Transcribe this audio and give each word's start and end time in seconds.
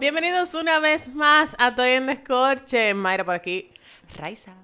Bienvenidos 0.00 0.54
una 0.54 0.80
vez 0.80 1.14
más 1.14 1.54
a 1.58 1.74
Toy 1.74 1.90
en 1.90 2.06
Descorche. 2.06 2.94
Mayra 2.94 3.22
por 3.22 3.34
aquí. 3.34 3.70
Raiza. 4.16 4.54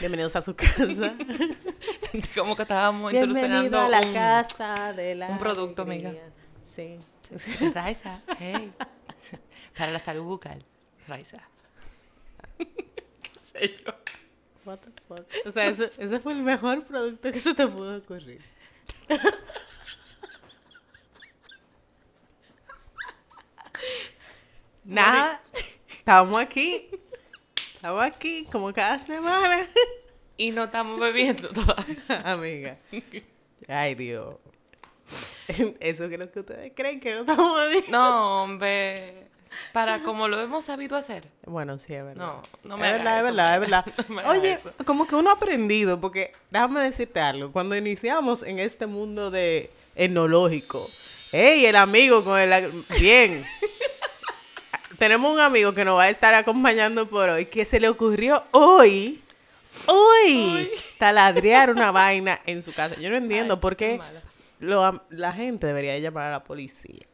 Bienvenidos 0.00 0.34
a 0.36 0.40
su 0.40 0.56
casa. 0.56 1.14
Sentí 2.00 2.28
como 2.34 2.56
que 2.56 2.62
estábamos 2.62 3.12
introduciendo 3.12 3.78
a 3.78 3.88
la 3.90 4.00
un, 4.00 4.14
casa 4.14 4.94
de 4.94 5.16
la 5.16 5.28
un 5.28 5.38
producto, 5.38 5.82
alegría. 5.82 6.08
amiga. 6.08 6.24
Sí. 6.64 6.98
Raiza, 7.74 8.22
hey. 8.38 8.72
Para 9.76 9.92
la 9.92 9.98
salud 9.98 10.24
bucal. 10.24 10.64
Raiza. 11.06 11.36
¿Qué 12.58 13.38
sé 13.38 13.76
yo? 13.84 13.92
What 14.64 14.78
the 14.78 14.92
fuck. 15.06 15.26
O 15.46 15.52
sea, 15.52 15.66
ese, 15.66 15.84
ese 15.84 16.20
fue 16.20 16.32
el 16.32 16.42
mejor 16.42 16.86
producto 16.86 17.30
que 17.30 17.38
se 17.38 17.52
te 17.52 17.66
pudo 17.66 17.98
ocurrir. 17.98 18.40
Nada. 24.86 25.42
Estamos 25.88 26.38
aquí. 26.40 26.88
Estamos 27.74 28.04
aquí 28.04 28.46
como 28.50 28.72
cada 28.72 28.98
semana. 28.98 29.66
Y 30.36 30.50
no 30.52 30.64
estamos 30.64 31.00
bebiendo 31.00 31.48
todavía. 31.48 31.96
Amiga. 32.24 32.78
Ay, 33.68 33.94
Dios. 33.94 34.36
Eso 35.80 36.08
creo 36.08 36.30
que 36.30 36.40
ustedes 36.40 36.72
creen 36.74 37.00
que 37.00 37.14
no 37.14 37.20
estamos 37.20 37.70
bien. 37.70 37.84
No, 37.88 38.42
hombre. 38.42 39.26
Para 39.72 40.02
como 40.02 40.28
lo 40.28 40.40
hemos 40.40 40.64
sabido 40.64 40.96
hacer. 40.96 41.26
Bueno, 41.46 41.78
sí, 41.78 41.94
es 41.94 42.04
verdad. 42.04 42.24
No, 42.24 42.42
no 42.64 42.76
me 42.76 42.90
es 42.90 42.98
verdad, 42.98 43.14
es 43.14 43.24
eso, 43.24 43.34
verdad, 43.34 43.54
es 43.54 43.60
verdad. 43.60 43.86
No 44.08 44.14
me 44.14 44.20
hagas 44.22 44.38
Oye, 44.38 44.52
eso. 44.52 44.72
como 44.84 45.06
que 45.06 45.14
uno 45.14 45.30
ha 45.30 45.34
aprendido, 45.34 46.00
porque 46.00 46.32
déjame 46.50 46.80
decirte 46.82 47.20
algo. 47.20 47.52
Cuando 47.52 47.74
iniciamos 47.76 48.42
en 48.42 48.58
este 48.58 48.86
mundo 48.86 49.30
de 49.30 49.70
etnológico, 49.94 50.86
¡ey! 51.32 51.64
El 51.66 51.76
amigo 51.76 52.22
con 52.22 52.38
el. 52.38 52.70
Bien. 53.00 53.44
Tenemos 54.98 55.32
un 55.32 55.40
amigo 55.40 55.74
que 55.74 55.84
nos 55.84 55.98
va 55.98 56.04
a 56.04 56.10
estar 56.10 56.34
acompañando 56.34 57.06
por 57.06 57.28
hoy, 57.28 57.46
que 57.46 57.64
se 57.64 57.78
le 57.80 57.88
ocurrió 57.88 58.42
hoy, 58.52 59.20
hoy, 59.86 60.70
taladrear 60.98 61.70
una 61.70 61.92
vaina 61.92 62.40
en 62.46 62.62
su 62.62 62.72
casa. 62.72 62.96
Yo 62.98 63.10
no 63.10 63.16
entiendo 63.16 63.54
Ay, 63.54 63.60
por 63.60 63.76
qué 63.76 64.00
lo- 64.60 65.02
la 65.10 65.32
gente 65.32 65.66
debería 65.66 65.98
llamar 65.98 66.26
a 66.26 66.30
la 66.30 66.44
policía. 66.44 67.06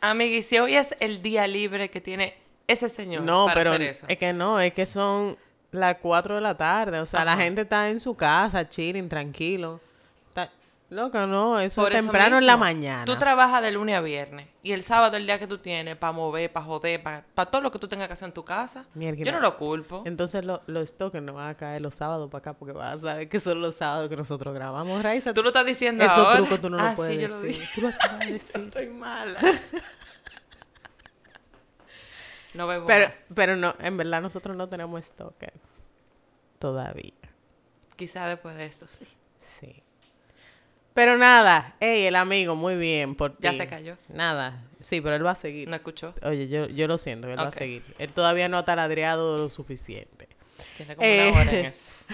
Amiga, 0.00 0.36
y 0.36 0.42
si 0.42 0.58
hoy 0.58 0.76
es 0.76 0.94
el 1.00 1.20
día 1.22 1.46
libre 1.46 1.88
que 1.90 2.00
tiene 2.00 2.34
ese 2.68 2.88
señor 2.88 3.22
No, 3.22 3.46
para 3.46 3.54
pero 3.60 3.70
hacer 3.72 3.82
eso. 3.82 4.06
es 4.08 4.18
que 4.18 4.32
no, 4.32 4.60
es 4.60 4.72
que 4.72 4.86
son 4.86 5.36
las 5.72 5.96
4 5.96 6.36
de 6.36 6.40
la 6.42 6.56
tarde. 6.56 7.00
O 7.00 7.06
sea, 7.06 7.24
la 7.24 7.36
gente 7.36 7.62
está 7.62 7.88
en 7.90 7.98
su 7.98 8.14
casa, 8.14 8.68
chilling, 8.68 9.08
tranquilo. 9.08 9.80
Loca, 10.90 11.26
no, 11.26 11.58
eso 11.58 11.82
Por 11.82 11.92
es 11.92 11.98
eso 11.98 12.04
temprano 12.06 12.38
en 12.38 12.46
la 12.46 12.56
mañana. 12.56 13.04
Tú 13.04 13.16
trabajas 13.16 13.62
de 13.62 13.72
lunes 13.72 13.96
a 13.96 14.00
viernes. 14.00 14.46
Y 14.62 14.72
el 14.72 14.82
sábado, 14.82 15.16
el 15.16 15.26
día 15.26 15.38
que 15.38 15.46
tú 15.46 15.58
tienes, 15.58 15.96
para 15.96 16.12
mover, 16.12 16.52
para 16.52 16.66
joder, 16.66 17.02
para 17.02 17.22
todo 17.50 17.62
lo 17.62 17.72
que 17.72 17.78
tú 17.78 17.88
tengas 17.88 18.06
que 18.06 18.12
hacer 18.12 18.26
en 18.28 18.34
tu 18.34 18.44
casa. 18.44 18.84
Mierda. 18.94 19.24
Yo 19.24 19.32
no 19.32 19.40
lo 19.40 19.56
culpo. 19.56 20.02
Entonces 20.04 20.44
lo- 20.44 20.60
los 20.66 20.96
toques 20.96 21.22
no 21.22 21.32
van 21.32 21.48
a 21.48 21.54
caer 21.56 21.80
los 21.80 21.94
sábados 21.94 22.30
para 22.30 22.40
acá 22.40 22.52
porque 22.52 22.72
vas 22.74 22.96
a 22.96 22.98
saber 22.98 23.28
que 23.28 23.40
son 23.40 23.60
los 23.60 23.76
sábados 23.76 24.08
que 24.08 24.16
nosotros 24.16 24.54
grabamos. 24.54 25.02
Raiza, 25.02 25.32
Tú 25.34 25.42
lo 25.42 25.48
estás 25.48 25.66
diciendo 25.66 26.04
esos 26.04 26.18
ahora. 26.18 26.36
trucos 26.36 26.60
tú 26.60 26.70
no 26.70 26.78
Ah, 26.78 26.84
los 26.88 26.94
puedes 26.94 27.16
sí, 27.16 27.22
yo 27.22 27.28
lo 27.28 27.40
decir. 27.40 27.60
dije. 27.60 27.72
Tú 27.74 27.80
lo 27.80 27.88
acabas 27.88 28.18
de 28.20 28.26
decir. 28.32 28.60
Estoy 28.60 28.86
mala. 28.88 29.40
no 32.54 32.66
bebo 32.66 32.86
Pero, 32.86 33.06
más. 33.06 33.24
pero 33.34 33.56
no, 33.56 33.74
en 33.80 33.96
verdad 33.96 34.22
nosotros 34.22 34.56
no 34.56 34.68
tenemos 34.68 35.04
stalker. 35.04 35.52
Todavía. 36.58 37.12
Quizá 37.96 38.26
después 38.28 38.56
de 38.56 38.64
esto, 38.66 38.86
sí. 38.86 39.06
Sí. 39.40 39.82
Pero 40.94 41.18
nada, 41.18 41.74
ey, 41.80 42.06
el 42.06 42.14
amigo, 42.16 42.54
muy 42.54 42.76
bien 42.76 43.16
por 43.16 43.32
ti. 43.32 43.38
Ya 43.42 43.52
se 43.52 43.66
cayó. 43.66 43.96
Nada. 44.08 44.62
Sí, 44.80 45.00
pero 45.00 45.16
él 45.16 45.26
va 45.26 45.32
a 45.32 45.34
seguir. 45.34 45.68
¿No 45.68 45.74
escuchó? 45.74 46.14
Oye, 46.22 46.46
yo, 46.48 46.66
yo 46.68 46.86
lo 46.86 46.98
siento, 46.98 47.28
él 47.28 47.38
va 47.38 47.48
a 47.48 47.50
seguir. 47.50 47.82
Él 47.98 48.12
todavía 48.12 48.48
no 48.48 48.58
ha 48.58 48.64
taladreado 48.64 49.38
lo 49.38 49.50
suficiente. 49.50 50.28
Tiene 50.76 50.94
como 50.94 51.06
Eh. 51.06 51.30
una 51.32 51.40
hora 51.40 51.52
en 51.52 51.64
eso. 51.66 52.04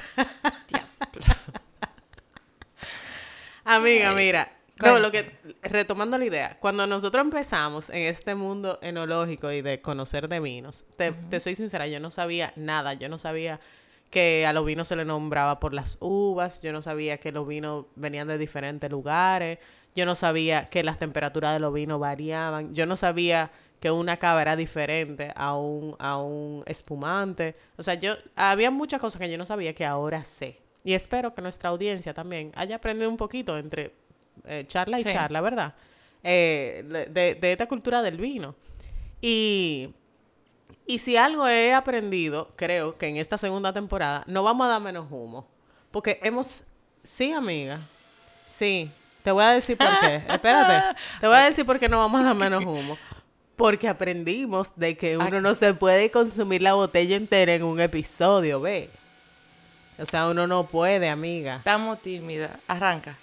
Amiga, 3.65 4.13
mira. 4.13 4.51
No, 4.83 4.99
lo 4.99 5.11
que, 5.11 5.31
retomando 5.63 6.17
la 6.17 6.25
idea, 6.25 6.57
cuando 6.59 6.87
nosotros 6.87 7.23
empezamos 7.23 7.91
en 7.91 8.05
este 8.05 8.35
mundo 8.35 8.79
enológico 8.81 9.53
y 9.53 9.61
de 9.61 9.83
conocer 9.83 10.27
de 10.27 10.41
vinos, 10.41 10.87
te, 10.97 11.13
te 11.13 11.39
soy 11.39 11.55
sincera, 11.55 11.87
yo 11.87 12.01
no 12.01 12.11
sabía 12.11 12.55
nada, 12.57 12.95
yo 12.95 13.11
no 13.11 13.19
sabía 13.19 13.61
que 14.10 14.44
a 14.47 14.53
los 14.53 14.66
vinos 14.66 14.88
se 14.88 14.97
le 14.97 15.04
nombraba 15.04 15.60
por 15.60 15.72
las 15.72 15.97
uvas, 16.00 16.60
yo 16.62 16.72
no 16.72 16.82
sabía 16.82 17.19
que 17.19 17.32
los 17.32 17.47
vinos 17.47 17.87
venían 17.94 18.26
de 18.28 18.38
diferentes 18.38 18.91
lugares, 18.91 19.59
yo 19.94 20.04
no 20.04 20.15
sabía 20.15 20.65
que 20.66 20.82
las 20.82 20.98
temperaturas 20.98 21.53
de 21.53 21.60
los 21.60 21.72
vinos 21.72 22.00
variaban, 22.00 22.75
yo 22.75 22.87
no 22.87 22.97
sabía 22.97 23.50
que 23.81 23.91
una 23.91 24.19
cava 24.19 24.43
era 24.43 24.56
diferente 24.56 25.32
a 25.37 25.54
un, 25.56 25.97
a 25.98 26.19
un 26.19 26.62
espumante. 26.66 27.56
O 27.78 27.82
sea, 27.82 27.94
yo 27.94 28.12
había 28.37 28.71
muchas 28.71 29.00
cosas 29.00 29.21
que 29.21 29.31
yo 29.31 29.38
no 29.38 29.47
sabía 29.47 29.75
que 29.75 29.87
ahora 29.87 30.22
sé. 30.25 30.59
Y 30.84 30.92
espero 30.92 31.34
que 31.34 31.41
nuestra 31.41 31.71
audiencia 31.71 32.12
también 32.12 32.53
haya 32.56 32.77
aprendido 32.77 33.09
un 33.09 33.16
poquito 33.16 33.56
entre 33.56 33.94
eh, 34.44 34.65
charla 34.66 35.00
y 35.00 35.04
Sí. 35.04 35.10
charla, 35.10 35.41
¿verdad? 35.41 35.75
Eh, 36.22 36.84
de, 37.10 37.34
de 37.37 37.53
esta 37.53 37.66
cultura 37.66 38.03
del 38.03 38.19
vino. 38.19 38.54
Y, 39.22 39.94
y 40.87 40.99
si 40.99 41.17
algo 41.17 41.47
he 41.47 41.73
aprendido, 41.73 42.49
creo 42.57 42.99
que 42.99 43.07
en 43.07 43.17
esta 43.17 43.39
segunda 43.39 43.73
temporada, 43.73 44.25
no 44.27 44.43
vamos 44.43 44.67
a 44.67 44.71
dar 44.71 44.81
menos 44.81 45.07
humo. 45.11 45.47
Porque 45.91 46.19
hemos... 46.23 46.65
Sí, 47.03 47.33
amiga. 47.33 47.81
Sí. 48.45 48.91
Te 49.23 49.31
voy 49.31 49.45
a 49.45 49.51
decir 49.51 49.77
por 49.77 50.01
qué. 50.01 50.17
Espérate. 50.29 50.99
Te 51.21 51.27
voy 51.27 51.37
a 51.37 51.45
decir 51.45 51.65
por 51.65 51.79
qué 51.79 51.89
no 51.89 51.99
vamos 51.99 52.21
a 52.21 52.25
dar 52.25 52.35
menos 52.35 52.65
humo. 52.65 52.99
Porque 53.57 53.89
aprendimos 53.89 54.73
de 54.77 54.97
que 54.97 55.17
uno 55.19 55.41
no 55.41 55.55
se 55.55 55.75
puede 55.75 56.11
consumir 56.11 56.63
la 56.63 56.75
botella 56.75 57.17
entera 57.17 57.55
en 57.55 57.63
un 57.63 57.79
episodio, 57.79 58.61
¿ve? 58.61 58.89
O 59.99 60.07
sea, 60.07 60.29
uno 60.29 60.47
no 60.47 60.65
puede, 60.65 61.11
amiga. 61.11 61.57
Estamos 61.57 62.01
tímidas. 62.01 62.51
Arranca. 62.67 63.17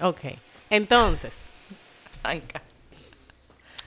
Ok. 0.00 0.20
Entonces, 0.68 1.46
Arranca. 2.22 2.60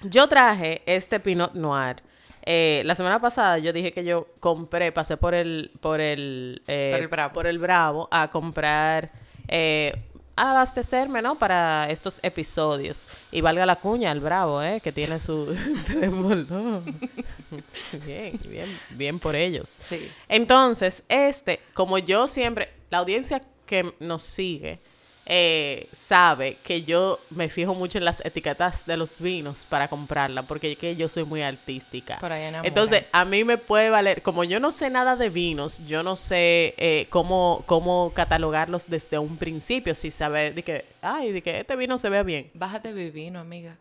yo 0.02 0.28
traje 0.28 0.82
este 0.86 1.20
Pinot 1.20 1.54
Noir. 1.54 2.02
Eh, 2.50 2.82
la 2.86 2.96
semana 2.96 3.20
pasada 3.20 3.58
yo 3.58 3.74
dije 3.74 3.92
que 3.92 4.06
yo 4.06 4.30
compré, 4.40 4.94
pasé 4.94 5.18
por 5.18 5.34
el, 5.34 5.70
por 5.82 6.00
el, 6.00 6.62
eh, 6.68 6.92
Por 6.94 7.02
el 7.02 7.08
Bravo. 7.10 7.34
por 7.34 7.46
el 7.46 7.60
Bravo 7.60 8.08
a 8.10 8.30
comprar, 8.30 9.12
eh, 9.50 9.92
a 10.38 10.52
abastecerme, 10.52 11.22
¿no? 11.22 11.38
Para 11.38 11.90
estos 11.90 12.20
episodios. 12.24 13.06
Y 13.34 13.42
valga 13.42 13.66
la 13.66 13.76
cuña 13.76 14.12
al 14.12 14.22
Bravo, 14.22 14.64
¿eh? 14.64 14.80
Que 14.82 14.94
tiene 14.94 15.20
su 15.20 15.48
bien, 18.06 18.40
bien, 18.48 18.80
bien 18.92 19.20
por 19.20 19.36
ellos. 19.36 19.76
Sí. 19.90 20.10
Entonces, 20.30 21.04
este, 21.10 21.60
como 21.74 21.98
yo 21.98 22.30
siempre, 22.30 22.70
la 22.90 23.00
audiencia 23.00 23.42
que 23.66 23.94
nos 24.00 24.24
sigue 24.24 24.80
eh, 25.30 25.90
sabe 25.92 26.58
que 26.64 26.84
yo 26.84 27.20
me 27.32 27.50
fijo 27.50 27.76
mucho 27.76 27.98
en 27.98 28.06
las 28.06 28.26
etiquetas 28.26 28.86
de 28.86 28.96
los 28.96 29.20
vinos 29.20 29.66
para 29.66 29.90
comprarla, 29.90 30.44
porque 30.44 30.72
es 30.72 30.78
que 30.78 30.96
yo 30.96 31.10
soy 31.10 31.26
muy 31.26 31.42
artística. 31.42 32.18
Por 32.18 32.32
ahí 32.32 32.44
enamora. 32.44 32.66
Entonces, 32.66 33.04
a 33.12 33.26
mí 33.26 33.44
me 33.44 33.58
puede 33.58 33.90
valer, 33.90 34.22
como 34.22 34.46
yo 34.46 34.62
no 34.62 34.72
sé 34.72 34.90
nada 34.90 35.18
de 35.18 35.30
vinos, 35.30 35.86
yo 35.86 36.02
no 36.02 36.16
sé 36.16 36.76
eh, 36.78 37.08
cómo, 37.10 37.64
cómo 37.66 38.14
catalogarlos 38.16 38.90
desde 38.90 39.20
un 39.20 39.36
principio, 39.36 39.94
si 39.96 40.12
saber 40.12 40.54
de 40.54 40.64
que, 40.64 40.86
ay, 41.02 41.34
de 41.34 41.44
que 41.44 41.60
este 41.60 41.76
vino 41.76 41.98
se 41.98 42.10
vea 42.10 42.24
bien. 42.24 42.50
Bájate 42.54 42.94
vivino, 42.94 43.40
amiga. 43.40 43.78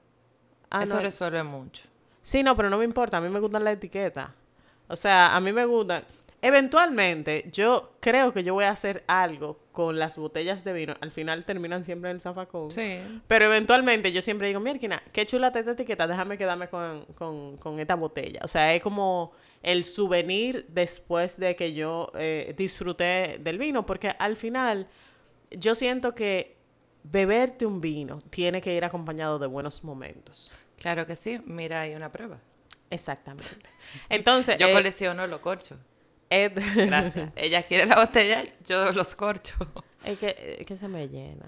Ah, 0.68 0.82
Eso 0.82 0.96
no, 0.96 1.00
resuelve 1.00 1.44
mucho. 1.44 1.84
Sí, 2.22 2.42
no, 2.42 2.56
pero 2.56 2.68
no 2.70 2.78
me 2.78 2.84
importa. 2.84 3.18
A 3.18 3.20
mí 3.20 3.28
me 3.28 3.38
gustan 3.38 3.62
las 3.62 3.74
etiquetas. 3.74 4.30
O 4.88 4.96
sea, 4.96 5.36
a 5.36 5.40
mí 5.40 5.52
me 5.52 5.64
gustan. 5.64 6.02
Eventualmente, 6.42 7.48
yo 7.52 7.92
creo 8.00 8.32
que 8.32 8.42
yo 8.42 8.54
voy 8.54 8.64
a 8.64 8.70
hacer 8.70 9.04
algo 9.06 9.58
con 9.76 9.98
las 9.98 10.16
botellas 10.16 10.64
de 10.64 10.72
vino. 10.72 10.94
Al 11.02 11.10
final 11.10 11.44
terminan 11.44 11.84
siempre 11.84 12.08
en 12.08 12.16
el 12.16 12.22
zafacón. 12.22 12.70
Sí. 12.70 12.98
Pero 13.26 13.44
eventualmente 13.44 14.10
yo 14.10 14.22
siempre 14.22 14.48
digo, 14.48 14.58
mira, 14.58 15.02
qué 15.12 15.26
chula 15.26 15.48
esta 15.48 15.60
etiqueta, 15.60 16.06
déjame 16.06 16.38
quedarme 16.38 16.68
con, 16.68 17.04
con, 17.14 17.58
con 17.58 17.78
esta 17.78 17.94
botella. 17.94 18.40
O 18.42 18.48
sea, 18.48 18.72
es 18.72 18.82
como 18.82 19.32
el 19.62 19.84
souvenir 19.84 20.64
después 20.70 21.38
de 21.38 21.54
que 21.56 21.74
yo 21.74 22.10
eh, 22.14 22.54
disfruté 22.56 23.36
del 23.38 23.58
vino, 23.58 23.84
porque 23.84 24.14
al 24.18 24.36
final 24.36 24.86
yo 25.50 25.74
siento 25.74 26.14
que 26.14 26.56
beberte 27.02 27.66
un 27.66 27.82
vino 27.82 28.20
tiene 28.30 28.62
que 28.62 28.74
ir 28.74 28.82
acompañado 28.82 29.38
de 29.38 29.46
buenos 29.46 29.84
momentos. 29.84 30.52
Claro 30.80 31.06
que 31.06 31.16
sí. 31.16 31.38
Mira, 31.44 31.82
hay 31.82 31.94
una 31.94 32.10
prueba. 32.10 32.38
Exactamente. 32.88 33.50
Entonces, 34.08 34.56
Yo 34.56 34.68
eh, 34.68 34.72
colecciono 34.72 35.26
los 35.26 35.40
corchos. 35.40 35.76
Ed- 36.30 36.58
Gracias. 36.86 37.30
Ella 37.36 37.62
quiere 37.62 37.86
la 37.86 37.96
botella, 37.96 38.44
yo 38.66 38.92
los 38.92 39.14
corcho. 39.14 39.54
es, 40.04 40.18
que, 40.18 40.56
es 40.60 40.66
que 40.66 40.76
se 40.76 40.88
me 40.88 41.08
llena. 41.08 41.46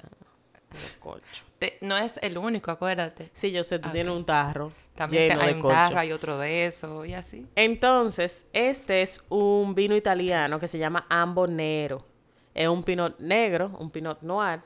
los 0.70 0.92
corchos. 1.00 1.44
Te- 1.58 1.78
no 1.80 1.96
es 1.96 2.19
el 2.22 2.38
único, 2.38 2.70
acuérdate. 2.70 3.30
Sí, 3.32 3.50
yo 3.50 3.64
sé, 3.64 3.78
tú 3.80 3.88
Ok. 3.88 3.94
tienes 3.94 4.12
un 4.12 4.25
tarro 4.25 4.72
También 4.94 5.28
lleno 5.30 5.40
hay 5.40 5.48
de 5.48 5.54
un 5.54 5.60
corcho. 5.62 5.75
tarro, 5.75 5.98
hay 5.98 6.12
otro 6.12 6.38
de 6.38 6.66
eso 6.66 7.04
y 7.04 7.14
así. 7.14 7.46
Entonces, 7.56 8.46
este 8.52 9.02
es 9.02 9.25
un 9.28 9.75
vino 9.75 9.96
italiano 9.96 10.60
que 10.60 10.69
se 10.69 10.78
llama 10.78 11.04
Ambo 11.08 11.46
Nero. 11.48 12.06
Es 12.54 12.69
un 12.69 12.84
pinot 12.84 13.19
negro, 13.19 13.72
un 13.78 13.90
pinot 13.90 14.22
noir. 14.22 14.60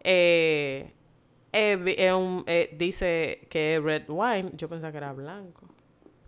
Eh, 0.00 0.92
Eh, 1.50 2.12
un- 2.12 2.44
eh, 2.46 2.74
dice 2.76 3.46
que 3.48 3.76
es 3.76 3.82
red 3.82 4.02
wine. 4.08 4.50
Yo 4.54 4.68
pensaba 4.68 4.90
que 4.92 4.98
era 4.98 5.12
blanco. 5.14 5.62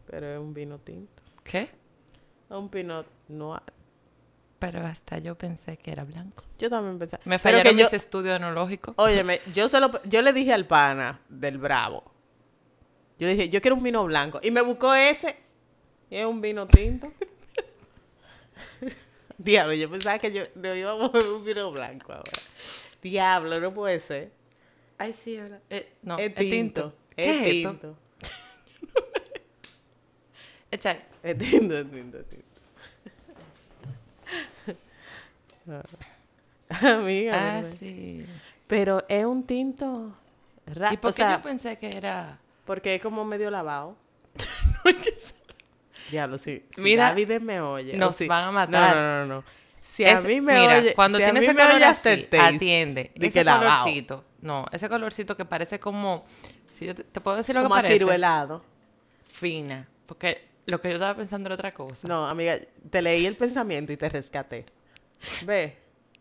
Pero 0.06 0.26
es 0.34 0.38
un 0.40 0.55
vino 0.55 0.78
tinto. 0.78 1.22
¿Qué? 1.44 1.69
Es 2.50 2.56
un 2.56 2.69
pinot 2.69 3.06
noir. 3.29 3.62
Pero 4.58 4.81
hasta 4.81 5.19
yo 5.19 5.37
pensé 5.37 5.76
que 5.76 5.93
era 5.93 6.05
blanco. 6.05 6.44
Yo 6.58 6.69
también 6.69 6.99
pensaba. 6.99 7.23
Me 7.25 7.38
fallaron 7.38 7.62
que 7.62 7.79
yo, 7.79 7.85
mis 7.85 7.93
estudios 7.93 8.37
enológicos. 8.37 8.94
Óyeme, 8.99 9.41
yo, 9.55 9.69
se 9.69 9.81
lo, 9.81 10.02
yo 10.02 10.20
le 10.20 10.32
dije 10.32 10.52
al 10.52 10.67
pana 10.67 11.20
del 11.29 11.58
Bravo. 11.58 12.02
Yo 13.19 13.26
le 13.26 13.35
dije, 13.35 13.49
yo 13.49 13.62
quiero 13.62 13.76
un 13.76 13.82
vino 13.82 14.05
blanco. 14.05 14.41
Y 14.43 14.50
me 14.50 14.61
buscó 14.62 14.93
ese. 14.94 15.37
Y 16.11 16.17
es 16.17 16.26
un 16.26 16.41
vino 16.41 16.67
tinto. 16.67 17.12
Diablo, 19.38 19.75
yo 19.75 19.88
pensaba 19.88 20.19
que 20.19 20.32
yo 20.32 20.43
no 20.56 20.75
íbamos 20.75 21.14
a 21.14 21.35
un 21.35 21.44
vino 21.44 21.70
blanco 21.70 22.12
ahora. 22.12 22.32
Diablo, 23.00 23.61
no 23.61 23.73
puede 23.73 24.00
ser. 24.00 24.32
Ay, 24.99 25.12
sí, 25.12 25.38
¿verdad? 25.38 25.61
Eh, 25.70 25.94
no, 26.03 26.19
es 26.19 26.35
tinto. 26.35 26.94
¿Qué 27.17 27.31
Es 27.31 27.43
es 27.43 27.67
esto? 27.67 27.96
Es 30.70 30.87
es 31.22 31.38
tinto, 31.38 31.76
es 31.76 31.90
tinto. 31.90 32.19
Ah. 35.69 35.82
Amiga. 36.99 37.58
Ah, 37.58 37.62
sí. 37.78 38.26
Pero 38.67 39.05
es 39.08 39.25
un 39.25 39.44
tinto 39.44 40.12
raro. 40.67 40.94
¿Y 40.94 40.96
por 40.96 41.11
o 41.11 41.12
qué 41.14 41.17
sea, 41.22 41.37
yo 41.37 41.43
pensé 41.43 41.76
que 41.78 41.96
era...? 41.96 42.38
porque 42.64 42.94
es 42.94 43.02
como 43.02 43.25
medio 43.25 43.50
lavado. 43.50 43.96
Diablo, 46.11 46.38
sí. 46.38 46.64
Si 46.70 46.81
Mira, 46.81 47.08
David 47.08 47.40
me 47.40 47.61
oye. 47.61 47.96
nos 47.96 48.14
si- 48.17 48.28
van 48.28 48.44
a 48.44 48.50
matar. 48.52 48.94
No, 48.94 49.02
no, 49.02 49.26
no, 49.26 49.34
no. 49.37 49.44
Si 49.81 50.05
a 50.05 50.12
Es- 50.12 50.25
mí 50.25 50.40
me 50.40 50.55
mira, 50.61 50.78
oye. 50.78 50.94
cuando 50.94 51.19
si 51.19 51.25
a 51.25 51.26
tiene 51.26 51.40
mí 51.40 51.46
ese 51.46 51.55
color 51.56 51.82
así, 51.82 52.28
atiende. 52.38 53.11
di 53.17 53.26
ese 53.26 53.40
que 53.40 53.44
lavado. 53.44 53.82
colorcito. 53.84 54.25
No, 54.43 54.67
ese 54.70 54.88
colorcito 54.88 55.37
que 55.37 55.44
parece 55.44 55.81
como... 55.81 56.25
Si 56.70 56.87
yo 56.87 56.94
te, 56.94 57.02
te 57.05 57.20
puedo 57.20 57.37
decir 57.37 57.55
lo 57.56 57.62
Como 57.62 57.75
que 57.75 57.78
parece. 57.81 57.94
aciruelado. 57.94 58.64
Fina. 59.28 59.88
Porque 60.06 60.49
lo 60.66 60.80
que 60.80 60.88
yo 60.88 60.94
estaba 60.94 61.16
pensando 61.16 61.48
era 61.48 61.54
otra 61.54 61.74
cosa. 61.74 62.06
No, 62.08 62.26
amiga, 62.26 62.58
te 62.90 63.02
leí 63.02 63.26
el 63.26 63.36
pensamiento 63.36 63.92
y 63.92 63.96
te 63.96 64.08
rescaté. 64.08 64.66
Ve. 65.44 65.76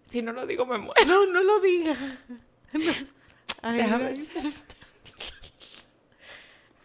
Si 0.09 0.21
no 0.21 0.31
lo 0.31 0.47
digo, 0.47 0.65
me 0.65 0.77
muero. 0.77 1.05
No, 1.05 1.25
no 1.27 1.43
lo 1.43 1.59
digas. 1.59 1.97
Ay, 3.61 3.77
Déjame. 3.77 4.15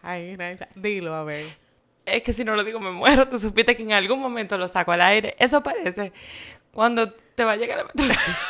Ay. 0.01 0.37
Dilo, 0.75 1.13
a 1.15 1.23
ver. 1.23 1.45
Es 2.05 2.21
que 2.21 2.33
si 2.33 2.43
no 2.43 2.55
lo 2.55 2.63
digo, 2.63 2.79
me 2.79 2.91
muero. 2.91 3.27
Tú 3.27 3.39
supiste 3.39 3.75
que 3.75 3.83
en 3.83 3.93
algún 3.93 4.19
momento 4.19 4.57
lo 4.57 4.67
saco 4.67 4.91
al 4.91 5.01
aire. 5.01 5.35
Eso 5.39 5.63
parece 5.63 6.13
cuando 6.71 7.11
te 7.11 7.43
va 7.43 7.53
a 7.53 7.55
llegar 7.55 7.77
la 7.79 7.85
menstruación. 7.85 8.35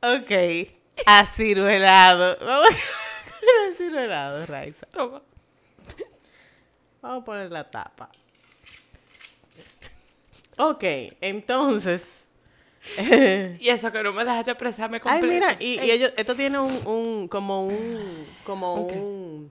Ok. 0.00 0.30
Aciruelado. 1.06 2.38
Aciruelado, 3.78 4.44
Raiza. 4.46 4.86
Toma. 4.86 5.22
Vamos 7.00 7.22
a 7.22 7.24
poner 7.24 7.52
la 7.52 7.70
tapa. 7.70 8.08
Ok, 10.58 10.82
entonces. 11.20 12.24
Y 13.60 13.68
eso 13.68 13.92
que 13.92 14.02
no 14.02 14.12
me 14.12 14.24
dejaste 14.24 14.50
expresarme 14.52 14.96
Ay, 14.96 15.20
completo. 15.20 15.26
mira, 15.26 15.56
y, 15.60 15.74
y 15.74 15.78
Ey, 15.78 15.90
ellos, 15.90 16.12
esto 16.16 16.34
tiene 16.34 16.58
un, 16.58 16.86
un 16.86 17.28
como 17.28 17.66
un, 17.66 18.26
como 18.44 18.74
¿Un 18.74 19.50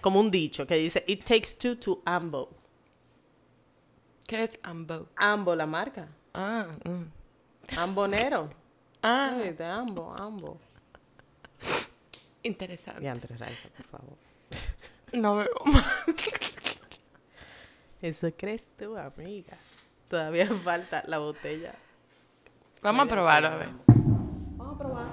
como 0.00 0.20
un 0.20 0.30
dicho 0.30 0.66
que 0.66 0.76
dice, 0.76 1.04
it 1.06 1.24
takes 1.24 1.54
two 1.58 1.76
to 1.76 2.00
ambo. 2.04 2.48
¿Qué 4.26 4.44
es 4.44 4.58
ambo? 4.62 5.08
Ambo, 5.16 5.54
la 5.54 5.66
marca. 5.66 6.08
Ah, 6.32 6.66
mm. 6.84 7.78
Ambonero. 7.78 8.48
ah 9.02 9.36
Ay, 9.36 9.52
de 9.52 9.64
ambo, 9.64 10.14
ambo. 10.16 10.58
Interesante. 12.42 13.04
Y 13.04 13.08
antes, 13.08 13.38
Raiza, 13.38 13.68
por 13.70 13.86
favor. 13.86 14.16
No 15.12 15.36
veo 15.36 15.48
más. 15.64 15.84
Eso 18.02 18.28
crees 18.36 18.66
tú, 18.78 18.96
amiga. 18.96 19.56
Todavía 20.10 20.46
falta 20.64 21.02
la 21.06 21.18
botella. 21.18 21.74
Vamos 22.82 23.06
a 23.06 23.08
probarlo, 23.08 23.48
a 23.48 23.56
ver. 23.56 23.68
Vamos 23.86 24.74
a 24.74 24.78
probar. 24.78 25.06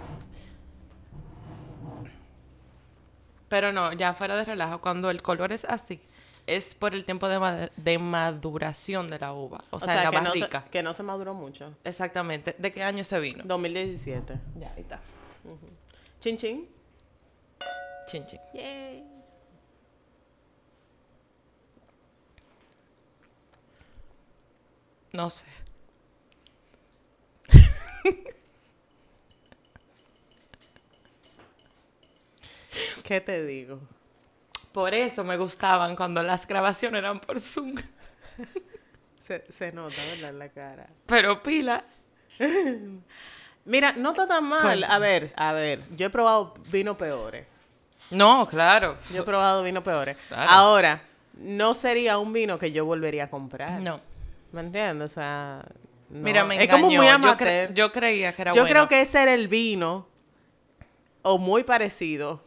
Pero 3.50 3.72
no, 3.72 3.94
ya 3.94 4.14
fuera 4.14 4.36
de 4.36 4.44
relajo, 4.46 4.82
cuando 4.82 5.10
el 5.10 5.22
color 5.22 5.52
es 5.52 5.66
así, 5.66 6.02
es 6.48 6.76
por 6.76 6.94
el 6.94 7.06
tiempo 7.06 7.28
de, 7.28 7.40
ma- 7.40 7.70
de 7.76 7.98
maduración 7.98 9.08
de 9.08 9.20
la 9.20 9.34
uva. 9.34 9.64
O, 9.70 9.78
O 9.78 9.80
sea, 9.80 9.94
sea, 9.94 10.04
la 10.06 10.10
que, 10.12 10.18
no 10.18 10.24
barrica. 10.30 10.62
se, 10.64 10.70
que 10.70 10.84
no 10.84 10.94
se 10.94 11.04
maduró 11.04 11.34
mucho. 11.34 11.74
Exactamente. 11.84 12.56
¿De 12.58 12.74
qué 12.74 12.84
año 12.84 13.04
se 13.04 13.20
vino? 13.20 13.44
2017. 13.46 14.34
Ya, 14.60 14.74
ahí 14.76 14.82
está. 14.82 15.00
Chin 16.20 16.38
chin. 16.38 16.70
Chin, 18.08 18.26
chin. 18.26 18.40
Yay. 18.54 19.04
No 25.14 25.30
sé. 25.30 25.46
¿Qué 33.04 33.22
te 33.22 33.46
digo? 33.46 33.80
Por 34.74 34.94
eso 34.94 35.24
me 35.24 35.38
gustaban 35.38 35.96
cuando 35.96 36.22
las 36.22 36.46
grabaciones 36.46 37.00
eran 37.00 37.22
por 37.22 37.40
Zoom. 37.40 37.76
Se, 39.18 39.44
se 39.50 39.72
nota, 39.72 39.96
¿verdad? 40.12 40.30
En 40.30 40.40
la 40.40 40.50
cara. 40.50 40.88
Pero 41.08 41.42
pila. 41.42 41.84
Mira, 43.66 43.94
no 43.94 44.12
está 44.12 44.28
tan 44.28 44.44
mal. 44.44 44.84
A 44.84 45.00
ver, 45.00 45.34
a 45.36 45.52
ver. 45.52 45.82
Yo 45.96 46.06
he 46.06 46.10
probado 46.12 46.54
vino 46.70 46.96
peores. 46.96 47.48
No, 48.12 48.46
claro. 48.48 48.98
Yo 49.14 49.22
he 49.22 49.26
probado 49.26 49.64
vino 49.64 49.82
peores. 49.82 50.18
Claro. 50.28 50.50
Ahora, 50.52 51.02
no 51.38 51.74
sería 51.74 52.18
un 52.18 52.32
vino 52.34 52.58
que 52.60 52.72
yo 52.72 52.86
volvería 52.86 53.26
a 53.26 53.30
comprar. 53.30 53.82
No. 53.82 54.00
¿Me 54.52 54.62
entiendes? 54.62 55.12
O 55.12 55.14
sea, 55.14 55.64
no. 56.10 56.20
Mira, 56.20 56.46
me 56.46 56.64
es 56.64 56.70
como 56.72 56.86
muy 56.86 56.96
Yo 56.96 57.12
amateur. 57.12 57.70
cre- 57.70 57.74
Yo, 57.74 57.92
creía 57.92 58.34
que 58.34 58.42
era 58.44 58.52
Yo 58.54 58.62
bueno. 58.62 58.70
creo 58.74 58.88
que 58.88 59.02
ese 59.02 59.22
era 59.24 59.34
el 59.34 59.48
vino, 59.48 60.08
o 61.24 61.38
muy 61.38 61.64
parecido, 61.64 62.42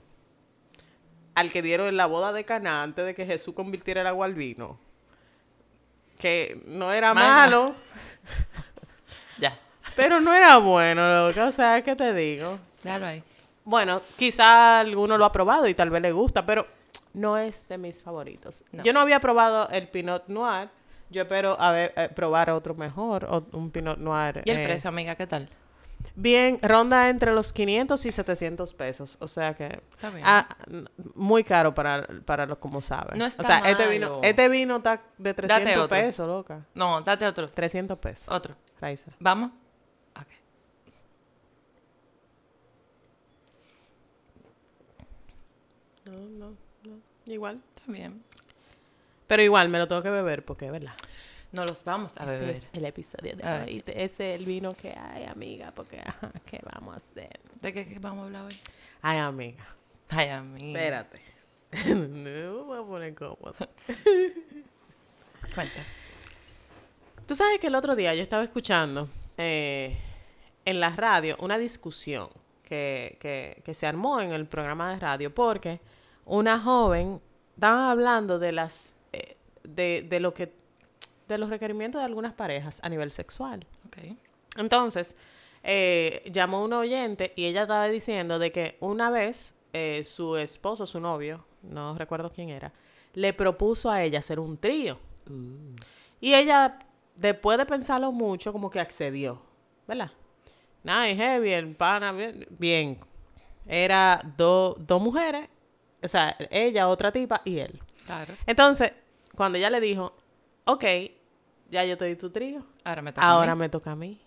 al 1.35 1.51
que 1.53 1.61
dieron 1.63 1.89
en 1.89 1.97
la 1.97 2.07
boda 2.07 2.33
de 2.33 2.45
Cana 2.45 2.83
antes 2.83 3.05
de 3.05 3.15
que 3.15 3.27
Jesús 3.27 3.55
convirtiera 3.55 4.01
el 4.01 4.07
agua 4.07 4.27
al 4.27 4.35
vino. 4.35 4.79
Que 6.19 6.61
no 6.67 6.91
era 6.93 7.15
malo, 7.15 7.75
Ya. 9.39 9.57
pero 9.95 10.21
no 10.21 10.35
era 10.35 10.57
bueno, 10.59 11.09
loco. 11.29 11.45
O 11.47 11.53
sea, 11.53 11.83
¿qué 11.83 11.95
te 11.95 12.13
digo? 12.15 12.59
Déjalo 12.83 13.07
ahí. 13.07 13.23
Bueno, 13.69 14.01
quizá 14.17 14.81
alguno 14.81 15.19
lo 15.19 15.27
ha 15.27 15.31
probado 15.31 15.69
y 15.69 15.75
tal 15.75 15.91
vez 15.91 16.01
le 16.01 16.11
gusta, 16.11 16.47
pero 16.47 16.67
no 17.13 17.37
es 17.37 17.69
de 17.69 17.77
mis 17.77 18.03
favoritos. 18.03 18.65
No. 18.73 18.83
Yo 18.83 18.95
no 18.95 19.01
había 19.01 19.21
probado 19.21 19.69
el 19.69 19.89
Pinot 19.89 20.27
Noir. 20.29 20.71
Yo 21.11 21.21
espero 21.21 21.55
a 21.61 21.71
ver, 21.71 21.93
eh, 21.95 22.09
probar 22.09 22.49
otro 22.49 22.75
mejor, 22.75 23.27
o 23.27 23.47
un 23.53 23.71
Pinot 23.71 23.99
Noir. 23.99 24.41
¿Y 24.47 24.51
el 24.53 24.61
eh, 24.61 24.65
precio, 24.65 24.89
amiga? 24.89 25.17
¿Qué 25.17 25.27
tal? 25.27 25.51
Bien, 26.15 26.59
ronda 26.63 27.11
entre 27.11 27.35
los 27.35 27.53
500 27.53 28.07
y 28.07 28.11
700 28.11 28.73
pesos. 28.73 29.19
O 29.21 29.29
sea 29.29 29.53
que. 29.53 29.83
Está 29.91 30.09
bien. 30.09 30.25
ah, 30.27 30.49
muy 31.15 31.45
caro 31.45 31.75
para, 31.75 32.07
para 32.25 32.47
los 32.47 32.57
como 32.57 32.81
saben. 32.81 33.19
No 33.19 33.25
o 33.25 33.29
está 33.29 33.43
sea, 33.43 33.59
este 33.59 33.87
vino, 33.87 34.21
este 34.23 34.49
vino 34.49 34.77
está 34.77 35.03
de 35.19 35.35
300 35.35 35.77
otro. 35.77 35.89
pesos, 35.89 36.27
loca. 36.27 36.65
No, 36.73 37.03
date 37.03 37.27
otro. 37.27 37.47
300 37.51 37.99
pesos. 37.99 38.29
Otro. 38.31 38.55
Raiza. 38.81 39.11
¿Vamos? 39.19 39.51
No, 46.11 46.19
no, 46.49 46.57
no. 46.85 47.01
Igual. 47.33 47.61
Bien. 47.87 48.23
Pero 49.27 49.43
igual 49.43 49.69
me 49.69 49.79
lo 49.79 49.87
tengo 49.89 50.03
que 50.03 50.11
beber 50.11 50.45
porque 50.45 50.67
es 50.67 50.73
verdad. 50.73 50.95
No 51.53 51.65
los 51.65 51.83
vamos 51.85 52.15
a 52.19 52.25
Este 52.25 52.39
beber. 52.39 52.51
es 52.57 52.63
el 52.73 52.85
episodio 52.85 53.35
de 53.37 53.43
Ah, 53.45 53.65
hoy. 53.67 53.83
Ese 53.87 54.35
es 54.35 54.41
el 54.41 54.45
vino 54.47 54.75
que 54.75 54.91
hay, 54.91 55.25
amiga. 55.25 55.73
Porque, 55.75 55.99
ajá, 56.01 56.31
¿qué 56.47 56.61
vamos 56.75 56.95
a 56.95 56.99
hacer? 56.99 57.41
¿De 57.61 57.73
qué, 57.73 57.87
qué 57.89 57.99
vamos 57.99 58.23
a 58.23 58.27
hablar 58.27 58.45
hoy? 58.45 58.57
Ay, 59.03 59.19
amiga. 59.19 59.67
Ay, 60.11 60.29
amiga. 60.29 60.67
Espérate. 60.67 61.21
no 61.95 62.09
me 62.09 62.49
voy 62.49 62.79
a 62.79 62.83
poner 62.87 63.15
cómodo. 63.15 63.55
Cuenta. 65.55 65.85
Tú 67.27 67.35
sabes 67.35 67.59
que 67.61 67.67
el 67.67 67.75
otro 67.75 67.95
día 67.95 68.15
yo 68.15 68.23
estaba 68.23 68.43
escuchando 68.43 69.09
eh, 69.37 69.99
en 70.65 70.81
la 70.81 70.91
radio 70.91 71.37
una 71.41 71.59
discusión 71.59 72.29
que, 72.65 73.17
que- 73.21 73.63
que 73.65 73.75
se 73.75 73.87
armó 73.87 74.21
en 74.21 74.33
el 74.33 74.47
programa 74.47 74.91
de 74.91 74.99
radio 74.99 75.35
porque 75.35 75.81
una 76.29 76.61
joven 76.61 77.21
estaba 77.55 77.91
hablando 77.91 78.39
de 78.39 78.53
las 78.53 78.95
eh, 79.13 79.37
de, 79.65 80.07
de 80.09 80.21
lo 80.21 80.33
que 80.33 80.53
de 81.27 81.39
los 81.39 81.51
requerimientos 81.51 82.01
de 82.01 82.07
algunas 82.07 82.33
parejas 82.33 82.81
a 82.83 82.89
nivel 82.89 83.11
sexual. 83.13 83.67
Entonces, 84.57 85.17
eh, 85.63 86.23
llamó 86.33 86.63
un 86.65 86.73
oyente 86.73 87.33
y 87.37 87.45
ella 87.47 87.63
estaba 87.63 87.89
diciendo 87.89 88.39
de 88.39 88.51
que 88.53 88.77
una 88.81 89.11
vez 89.11 89.55
eh, 89.73 90.05
su 90.05 90.37
esposo, 90.37 90.87
su 90.87 91.01
novio, 91.01 91.45
no 91.63 91.97
recuerdo 91.99 92.31
quién 92.31 92.49
era, 92.49 92.73
le 93.15 93.33
propuso 93.35 93.91
a 93.91 94.03
ella 94.03 94.21
hacer 94.21 94.41
un 94.41 94.57
trío. 94.57 94.99
Y 96.21 96.35
ella, 96.35 96.79
después 97.17 97.59
de 97.59 97.67
pensarlo 97.67 98.11
mucho, 98.13 98.53
como 98.53 98.71
que 98.71 98.81
accedió, 98.81 99.43
¿verdad? 99.87 100.11
Nice, 100.83 101.17
heavy, 101.17 101.51
el 101.53 101.75
pana, 101.77 102.13
bien. 102.13 102.47
bien. 102.51 102.99
Era 103.67 104.21
do- 104.39 104.77
dos 104.79 105.03
mujeres, 105.03 105.49
o 106.03 106.09
sea, 106.09 106.37
ella, 106.51 106.89
otra 106.89 107.13
tipa 107.13 107.43
y 107.45 107.59
él. 107.59 107.81
Claro. 108.07 108.35
Entonces, 108.47 108.93
cuando 109.35 109.59
ella 109.59 109.71
le 109.71 109.81
dijo, 109.81 110.15
ok, 110.65 110.85
ya 111.71 111.85
yo 111.85 111.97
te 111.99 112.07
di 112.07 112.17
tu 112.17 112.31
trío, 112.31 112.65
Ahora 112.85 113.03
me 113.03 113.13
toca 113.13 113.27
a 113.27 113.31
ahora 113.31 113.55
mí. 113.55 113.61
me 113.61 113.69
toca 113.69 113.93
a 113.93 113.97
mí. 113.97 114.21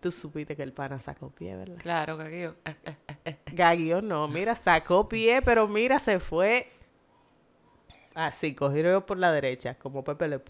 Tú 0.00 0.10
supiste 0.10 0.54
que 0.54 0.62
el 0.62 0.72
pana 0.72 1.00
sacó 1.00 1.30
pie, 1.30 1.56
¿verdad? 1.56 1.78
Claro, 1.78 2.16
Gaguillo. 2.16 2.54
Eh. 2.64 3.38
Gaguio 3.52 4.02
no, 4.02 4.28
mira, 4.28 4.54
sacó 4.54 5.08
pie, 5.08 5.40
pero 5.42 5.66
mira, 5.66 5.98
se 5.98 6.20
fue 6.20 6.70
así, 8.14 8.54
cogió 8.54 9.04
por 9.06 9.18
la 9.18 9.32
derecha, 9.32 9.74
como 9.76 10.04
Pepe 10.04 10.28
Le. 10.28 10.40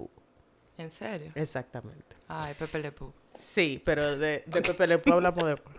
¿En 0.79 0.91
serio? 0.91 1.33
Exactamente. 1.35 2.17
Ay, 2.29 2.55
Pepe 2.55 2.79
Le. 2.81 2.93
Sí, 3.35 3.81
pero 3.85 4.19
de, 4.19 4.43
de 4.47 4.63
Pepe 4.63 4.87
Le 4.87 5.01
hablamos 5.07 5.45
después. 5.47 5.77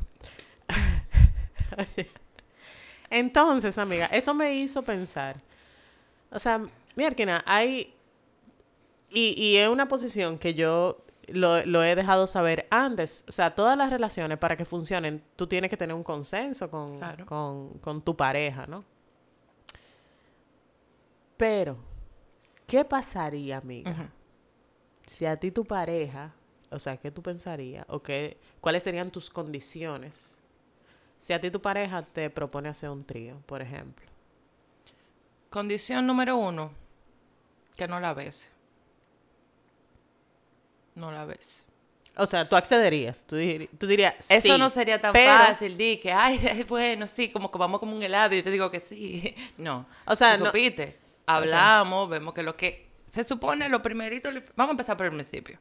Entonces, 3.09 3.77
amiga, 3.77 4.07
eso 4.07 4.33
me 4.33 4.55
hizo 4.55 4.81
pensar. 4.83 5.41
O 6.31 6.39
sea, 6.39 6.61
mira, 6.95 7.43
hay... 7.45 7.93
Y, 9.09 9.33
y 9.41 9.57
es 9.57 9.69
una 9.69 9.87
posición 9.87 10.37
que 10.37 10.53
yo 10.53 10.97
lo, 11.27 11.65
lo 11.65 11.83
he 11.83 11.95
dejado 11.95 12.27
saber 12.27 12.67
antes. 12.69 13.23
O 13.27 13.31
sea, 13.31 13.51
todas 13.51 13.77
las 13.77 13.89
relaciones 13.89 14.37
para 14.37 14.57
que 14.57 14.65
funcionen, 14.65 15.23
tú 15.37 15.47
tienes 15.47 15.69
que 15.69 15.77
tener 15.77 15.95
un 15.95 16.03
consenso 16.03 16.69
con, 16.69 16.97
Claro. 16.97 17.25
con, 17.25 17.69
con 17.79 18.01
tu 18.01 18.15
pareja, 18.17 18.67
¿no? 18.67 18.83
Pero, 21.37 21.77
¿qué 22.65 22.83
pasaría, 22.83 23.57
amiga? 23.57 24.11
Si 25.05 25.25
a 25.25 25.37
ti 25.37 25.51
tu 25.51 25.63
pareja, 25.63 26.33
o 26.69 26.79
sea, 26.79 26.97
¿qué 26.97 27.11
tú 27.11 27.21
pensarías? 27.21 27.85
¿O 27.89 28.01
qué, 28.01 28.37
cuáles 28.59 28.83
serían 28.83 29.11
tus 29.11 29.29
condiciones? 29.29 30.41
Si 31.19 31.33
a 31.33 31.41
ti 31.41 31.49
tu 31.51 31.61
pareja 31.61 32.01
te 32.01 32.29
propone 32.29 32.69
hacer 32.69 32.89
un 32.89 33.03
trío, 33.03 33.37
por 33.45 33.61
ejemplo. 33.61 34.05
Condición 35.49 36.05
número 36.05 36.37
uno, 36.37 36.71
que 37.75 37.87
no 37.87 37.99
la 37.99 38.13
ves. 38.13 38.47
No 40.95 41.11
la 41.11 41.25
ves. 41.25 41.63
O 42.15 42.25
sea, 42.25 42.49
tú 42.49 42.55
accederías, 42.55 43.25
tú, 43.25 43.35
dir- 43.35 43.69
tú 43.77 43.85
dirías, 43.85 44.15
Eso 44.31 44.53
sí, 44.53 44.59
no 44.59 44.69
sería 44.69 44.99
tan 44.99 45.13
pero- 45.13 45.31
fácil, 45.37 45.77
di 45.77 45.97
que, 45.97 46.11
ay, 46.11 46.39
ay, 46.51 46.63
bueno, 46.63 47.07
sí, 47.07 47.29
como 47.29 47.51
que 47.51 47.57
vamos 47.59 47.79
como 47.79 47.95
un 47.95 48.01
helado 48.01 48.33
y 48.33 48.39
yo 48.39 48.43
te 48.43 48.51
digo 48.51 48.71
que 48.71 48.79
sí. 48.79 49.35
No. 49.57 49.85
O 50.05 50.15
sea, 50.15 50.37
no- 50.37 50.47
supiste. 50.47 50.97
Hablamos, 51.27 52.09
vemos 52.09 52.33
que 52.33 52.41
lo 52.41 52.55
que 52.55 52.87
se 53.05 53.23
supone, 53.23 53.69
lo 53.69 53.81
primerito, 53.81 54.29
vamos 54.55 54.69
a 54.69 54.71
empezar 54.71 54.97
por 54.97 55.05
el 55.07 55.11
principio. 55.11 55.59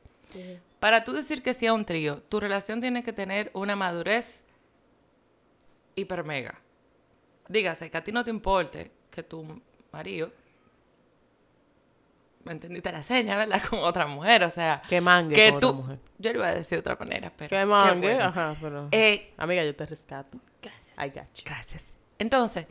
Para 0.81 1.03
tú 1.05 1.13
decir 1.13 1.43
que 1.43 1.55
sí 1.55 1.67
a 1.67 1.73
un 1.73 1.85
trío, 1.85 2.23
tu 2.23 2.41
relación 2.41 2.81
tiene 2.81 3.03
que 3.03 3.13
tener 3.13 3.51
una 3.55 3.75
madurez 3.77 4.43
hiper 5.97 6.23
mega. 6.23 6.61
Dígase 7.49 7.91
que 7.91 7.97
a 7.97 8.05
ti 8.05 8.13
no 8.13 8.23
te 8.25 8.31
importe 8.31 8.93
que 9.11 9.23
tu 9.23 9.61
marido, 9.93 10.31
¿me 12.45 12.53
entendiste 12.53 12.93
la 12.93 13.03
seña, 13.03 13.37
verdad? 13.37 13.63
Con 13.69 13.81
otra 13.81 14.07
mujer, 14.07 14.45
o 14.45 14.51
sea. 14.51 14.81
Que 14.89 15.01
mangue 15.01 15.35
que 15.35 15.51
con 15.51 15.61
tú, 15.61 15.69
otra 15.69 15.81
mujer. 15.81 15.99
Yo 16.19 16.33
le 16.33 16.39
voy 16.39 16.49
a 16.49 16.55
decir 16.55 16.77
de 16.77 16.81
otra 16.81 16.97
manera, 16.97 17.33
pero. 17.37 17.51
Que 17.51 17.65
mangue, 17.67 18.15
bueno. 18.15 18.25
ajá, 18.25 18.57
pero... 18.61 18.89
Eh, 18.93 19.33
Amiga, 19.37 19.65
yo 19.65 19.75
te 19.75 19.87
rescato. 19.87 20.39
gracias. 20.63 20.97
I 20.99 21.09
got 21.09 21.33
you. 21.35 21.43
Gracias. 21.45 21.97
Entonces, 22.19 22.67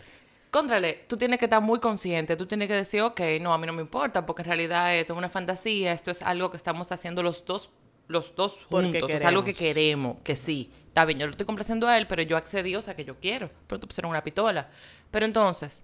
contrale, 0.49 1.05
tú 1.07 1.17
tienes 1.17 1.37
que 1.37 1.45
estar 1.45 1.61
muy 1.61 1.79
consciente, 1.79 2.35
tú 2.35 2.45
tienes 2.45 2.67
que 2.67 2.75
decir, 2.75 3.01
ok, 3.01 3.19
no, 3.41 3.53
a 3.53 3.57
mí 3.57 3.67
no 3.67 3.73
me 3.73 3.81
importa, 3.81 4.25
porque 4.25 4.41
en 4.41 4.47
realidad 4.47 4.95
esto 4.95 5.13
es 5.13 5.17
una 5.17 5.29
fantasía, 5.29 5.91
esto 5.91 6.11
es 6.11 6.21
algo 6.21 6.49
que 6.49 6.57
estamos 6.57 6.91
haciendo 6.91 7.21
los 7.21 7.43
dos, 7.45 7.71
los 8.07 8.35
dos 8.35 8.65
juntos, 8.69 9.09
es 9.09 9.23
algo 9.23 9.43
que 9.43 9.53
queremos. 9.53 10.17
que 10.23 10.35
sí. 10.35 10.71
Está 10.87 11.05
bien, 11.05 11.19
yo 11.19 11.25
lo 11.25 11.31
estoy 11.31 11.45
complaciendo 11.45 11.87
a 11.87 11.97
él, 11.97 12.07
pero 12.07 12.21
yo 12.21 12.37
accedí, 12.37 12.75
o 12.75 12.81
sea, 12.81 12.95
que 12.95 13.03
yo 13.03 13.19
quiero. 13.19 13.49
Pero 13.67 13.79
tú 13.79 13.87
pusieron 13.87 14.11
una 14.11 14.23
pistola. 14.23 14.69
Pero 15.11 15.25
entonces, 15.25 15.83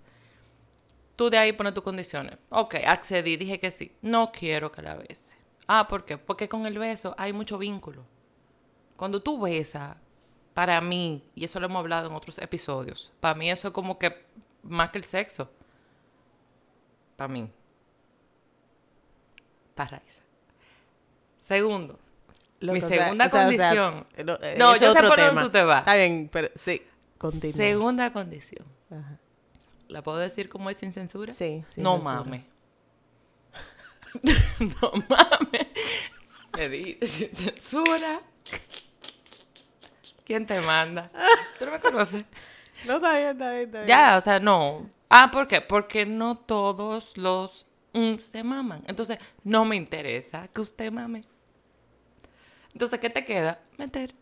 tú 1.16 1.30
de 1.30 1.38
ahí 1.38 1.54
pones 1.54 1.74
tus 1.74 1.84
condiciones. 1.84 2.38
Ok, 2.50 2.76
accedí, 2.86 3.36
dije 3.36 3.60
que 3.60 3.72
sí. 3.72 3.92
No 4.02 4.32
quiero 4.32 4.72
que 4.72 4.82
la 4.82 4.96
bese. 4.96 5.38
Ah, 5.68 5.88
¿por 5.88 6.06
qué? 6.06 6.18
Porque 6.18 6.48
con 6.48 6.66
el 6.66 6.78
beso 6.78 7.14
hay 7.18 7.34
mucho 7.34 7.58
vínculo. 7.58 8.06
Cuando 8.96 9.22
tú 9.22 9.40
besas, 9.40 9.98
para 10.54 10.80
mí, 10.82 11.24
y 11.36 11.44
eso 11.46 11.60
lo 11.60 11.66
hemos 11.66 11.80
hablado 11.80 12.08
en 12.08 12.16
otros 12.16 12.38
episodios, 12.38 13.12
para 13.20 13.36
mí 13.36 13.50
eso 13.50 13.70
es 13.70 13.74
como 13.74 13.98
que 13.98 14.26
más 14.64 14.92
que 14.92 14.98
el 14.98 15.04
sexo. 15.04 15.50
Para 17.16 17.28
mí. 17.28 17.50
Para 19.76 19.98
Raiza. 19.98 20.22
Segundo, 21.40 22.00
Loco, 22.62 22.74
Mi 22.76 22.82
segunda 22.82 23.26
o 23.26 23.30
sea, 23.30 23.48
o 23.48 23.52
sea, 23.52 23.70
condición. 23.70 24.08
no, 24.60 24.76
yo 24.78 24.94
sé 24.94 25.04
por 25.04 25.20
dónde 25.20 25.42
tú 25.42 25.50
te 25.50 25.64
vas. 25.64 25.80
Está 25.80 25.96
bien, 25.96 26.30
pero 26.32 26.50
sí, 26.56 26.82
continúa. 27.18 27.58
segunda 27.58 28.14
condición. 28.14 28.66
Ajá. 28.92 29.18
¿La 29.88 30.04
puedo 30.04 30.20
decir 30.20 30.48
como 30.48 30.70
es 30.70 30.78
sin 30.78 30.94
censura? 30.94 31.34
Sí, 31.34 31.64
sin 31.68 31.84
no 31.84 31.96
censura. 31.96 32.16
mames. 32.18 32.44
no 34.60 34.92
mames. 35.10 35.68
Me 36.56 37.08
sin 37.08 37.36
censura. 37.36 38.22
¿Quién 40.24 40.46
te 40.46 40.62
manda? 40.62 41.12
¿Tú 41.58 41.66
no 41.66 41.72
me 41.72 41.80
conoces? 41.80 42.26
No, 42.86 42.98
está 42.98 43.18
bien, 43.18 43.32
está 43.32 43.52
bien, 43.52 43.64
está 43.64 43.78
bien. 43.80 43.88
Ya, 43.88 44.18
o 44.18 44.22
sea, 44.22 44.40
no. 44.40 44.90
Ah, 45.10 45.30
¿por 45.32 45.48
qué? 45.48 45.62
Porque 45.62 46.06
no 46.06 46.38
todos 46.38 47.18
los 47.18 47.68
mm, 47.94 48.18
se 48.18 48.44
maman. 48.44 48.84
Entonces, 48.88 49.18
no 49.44 49.66
me 49.66 49.76
interesa 49.76 50.48
que 50.48 50.62
usted 50.62 50.92
mame. 50.92 51.22
Entonces, 52.74 53.00
¿qué 53.00 53.10
te 53.10 53.26
queda? 53.26 53.60
Meter. 53.78 54.14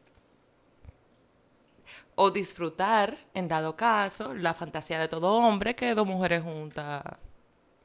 O 2.16 2.32
disfrutar, 2.32 3.18
en 3.34 3.48
dado 3.48 3.76
caso, 3.76 4.34
la 4.34 4.54
fantasía 4.54 5.00
de 5.00 5.08
todo 5.08 5.34
hombre 5.36 5.76
que 5.76 5.96
dos 5.96 6.06
mujeres 6.06 6.44
juntas 6.44 7.02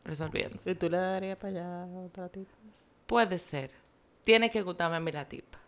resolviendo. 0.04 0.58
¿Y 0.64 0.74
tú 0.74 0.90
le 0.90 0.96
darías 0.96 1.36
para 1.36 1.50
allá 1.50 1.82
a 1.84 1.86
otra 1.86 2.28
tipa? 2.28 2.52
Puede 3.06 3.38
ser. 3.38 3.70
Tiene 4.22 4.50
que 4.50 4.62
gustarme 4.62 4.96
a 4.96 5.00
mí 5.00 5.12
la 5.12 5.24
tipa. 5.28 5.58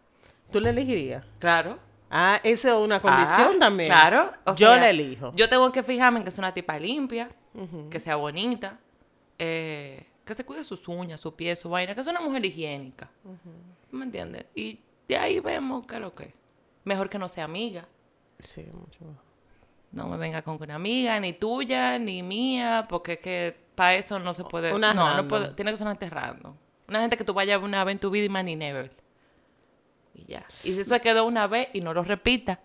¿Tú 0.51 0.61
le 0.61 0.71
elegirías? 0.71 1.25
Claro. 1.39 1.79
Ah, 2.11 2.41
esa 2.43 2.71
es 2.71 2.77
una 2.77 2.99
condición 3.01 3.55
Ah, 3.57 3.59
también. 3.61 3.89
Claro. 3.91 4.33
o 4.45 4.51
yo 4.55 4.69
sea, 4.73 4.77
le 4.81 4.91
elijo. 4.91 5.33
Yo 5.37 5.49
tengo 5.49 5.71
que 5.73 5.83
fijarme 5.83 6.19
en 6.19 6.25
que 6.25 6.31
es 6.31 6.39
una 6.39 6.53
tipa 6.55 6.79
limpia, 6.79 7.31
que 7.91 7.99
sea 8.01 8.17
bonita, 8.17 8.79
eh, 9.39 10.07
que 10.25 10.35
se 10.35 10.45
cuide 10.45 10.63
sus 10.65 10.87
uñas, 10.89 11.21
su 11.21 11.35
pie, 11.35 11.55
su 11.57 11.69
vaina, 11.71 11.95
que 11.95 12.01
es 12.01 12.07
una 12.07 12.21
mujer 12.21 12.45
higiénica. 12.45 13.11
¿Me 13.91 14.05
entiendes? 14.05 14.45
Y 14.55 14.81
de 15.09 15.17
ahí 15.17 15.41
vemos 15.41 15.87
qué 15.87 15.97
es 15.97 16.01
lo 16.01 16.15
que. 16.15 16.35
Mejor 16.85 17.09
que 17.09 17.19
no 17.19 17.29
sea 17.29 17.45
amiga. 17.45 17.87
Sí, 18.39 18.63
mucho 18.73 19.05
mejor. 19.05 19.25
No 19.93 20.09
me 20.09 20.17
venga 20.17 20.43
con 20.43 20.61
una 20.61 20.75
amiga, 20.75 21.19
ni 21.21 21.33
tuya, 21.33 21.99
ni 21.99 22.23
mía, 22.23 22.85
porque 22.89 23.15
es 23.15 23.19
que 23.21 23.57
para 23.75 23.95
eso 23.95 24.19
no 24.19 24.35
se 24.35 24.45
puede. 24.45 24.73
Una 24.73 24.93
no, 24.93 25.17
no 25.17 25.27
puede. 25.27 25.53
Tiene 25.55 25.73
que 25.73 25.79
gente 25.79 26.11
random. 26.11 26.55
Una 26.89 27.01
gente 27.01 27.17
que 27.17 27.25
tú 27.25 27.35
vayas 27.35 27.63
una 27.63 27.83
vez 27.85 27.95
en 27.95 27.99
tu 27.99 28.11
vida 28.11 28.27
y 28.27 28.29
más 28.29 28.45
ni 28.45 28.57
never. 28.57 28.91
Y 30.15 30.27
ya. 30.27 30.45
Y 30.65 30.73
si 30.73 30.81
eso 30.81 30.91
se 30.91 31.01
quedó 31.01 31.25
una 31.25 31.47
vez 31.47 31.69
y 31.73 31.81
no 31.81 31.95
lo 31.95 32.03
repita. 32.03 32.61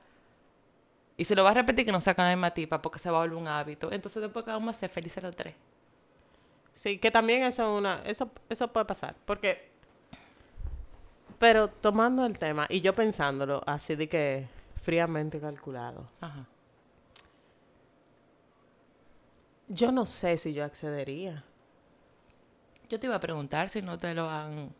Y 1.18 1.24
si 1.24 1.36
lo 1.36 1.44
va 1.44 1.52
a 1.52 1.54
repetir, 1.54 1.86
que 1.86 1.92
no 1.92 2.02
sacan 2.02 2.26
la 2.26 2.36
misma 2.36 2.52
tipa 2.52 2.82
porque 2.82 3.00
se 3.00 3.10
va 3.10 3.20
a 3.20 3.22
volver 3.22 3.38
un 3.38 3.48
hábito. 3.48 3.92
Entonces 3.92 4.22
después 4.22 4.44
que 4.44 4.52
vamos 4.52 4.76
a 4.76 4.80
ser 4.80 4.90
felices 4.90 5.24
los 5.24 5.36
tres. 5.36 5.56
Sí, 6.74 6.98
que 6.98 7.12
también 7.12 7.44
eso 7.44 7.72
es 7.72 7.80
una, 7.80 8.02
eso, 8.06 8.32
eso 8.50 8.68
puede 8.72 8.86
pasar, 8.86 9.16
porque, 9.26 9.71
pero 11.42 11.70
tomando 11.70 12.24
el 12.24 12.38
tema 12.38 12.68
y 12.70 12.82
yo 12.82 12.94
pensándolo 12.94 13.64
así 13.66 13.96
de 13.96 14.08
que 14.08 14.48
fríamente 14.76 15.40
calculado, 15.40 16.08
Ajá. 16.22 16.46
yo 19.68 19.92
no 19.92 20.06
sé 20.06 20.38
si 20.38 20.54
yo 20.54 20.64
accedería. 20.64 21.44
Yo 22.90 23.00
te 23.00 23.08
iba 23.08 23.16
a 23.16 23.20
preguntar 23.20 23.70
si 23.70 23.82
no 23.82 23.98
te 23.98 24.14
lo 24.14 24.30
han. 24.30 24.72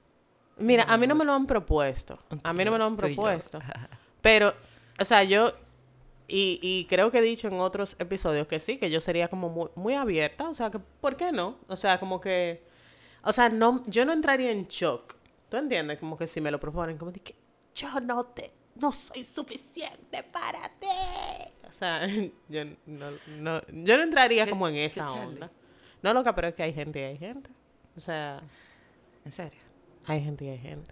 Mira, 0.58 0.84
a 0.88 0.98
mí 1.00 1.08
no 1.08 1.16
me 1.16 1.26
lo 1.26 1.34
han 1.34 1.48
propuesto, 1.48 2.20
a 2.44 2.54
mí 2.54 2.64
no 2.64 2.72
me 2.72 2.78
lo 2.78 2.86
han 2.86 2.96
propuesto, 2.96 3.58
pero, 4.22 4.54
o 5.00 5.06
sea, 5.06 5.24
yo, 5.24 5.52
y, 6.28 6.60
y 6.62 6.86
creo 6.86 7.10
que 7.10 7.18
he 7.18 7.24
dicho 7.24 7.48
en 7.48 7.60
otros 7.60 7.96
episodios 7.98 8.46
que 8.46 8.60
sí, 8.60 8.78
que 8.78 8.92
yo 8.92 9.02
sería 9.02 9.30
como 9.30 9.50
muy, 9.50 9.70
muy 9.74 9.96
abierta, 9.96 10.48
o 10.48 10.54
sea, 10.54 10.70
que, 10.70 10.78
¿por 10.78 11.18
qué 11.18 11.32
no? 11.32 11.58
O 11.68 11.76
sea, 11.76 12.00
como 12.00 12.22
que, 12.22 12.62
o 13.24 13.32
sea, 13.32 13.50
no, 13.50 13.84
yo 13.88 14.06
no 14.06 14.14
entraría 14.14 14.52
en 14.52 14.68
shock, 14.68 15.16
¿tú 15.52 15.58
entiendes? 15.58 16.00
Como 16.00 16.18
que 16.18 16.26
si 16.28 16.40
me 16.40 16.50
lo 16.50 16.60
proponen, 16.60 16.98
como 16.98 17.12
de 17.12 17.20
que 17.20 17.36
yo 17.76 18.00
no 18.00 18.24
te, 18.28 18.50
no 18.76 18.92
soy 18.94 19.22
suficiente 19.24 20.24
para 20.24 20.62
ti. 20.80 20.88
O 21.68 21.72
sea, 21.74 22.08
yo 22.50 22.64
no, 22.86 23.12
no, 23.38 23.62
yo 23.68 23.98
no 23.98 24.04
entraría 24.04 24.46
¿Qué- 24.46 24.50
como 24.52 24.68
en 24.70 24.78
esa 24.78 25.06
onda. 25.08 25.52
No, 26.02 26.14
loca, 26.14 26.34
pero 26.34 26.48
es 26.48 26.56
que 26.56 26.64
hay 26.64 26.74
gente 26.74 27.00
y 27.02 27.04
hay 27.04 27.18
gente. 27.18 27.50
O 27.98 28.00
sea, 28.00 28.42
En 29.26 29.32
serio. 29.32 29.60
hay 30.08 30.24
gente 30.24 30.46
y 30.46 30.50
hay 30.50 30.58
gente. 30.58 30.92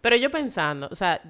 Pero 0.00 0.14
yo 0.16 0.30
pensando, 0.30 0.88
o 0.90 0.94
sea, 0.94 1.20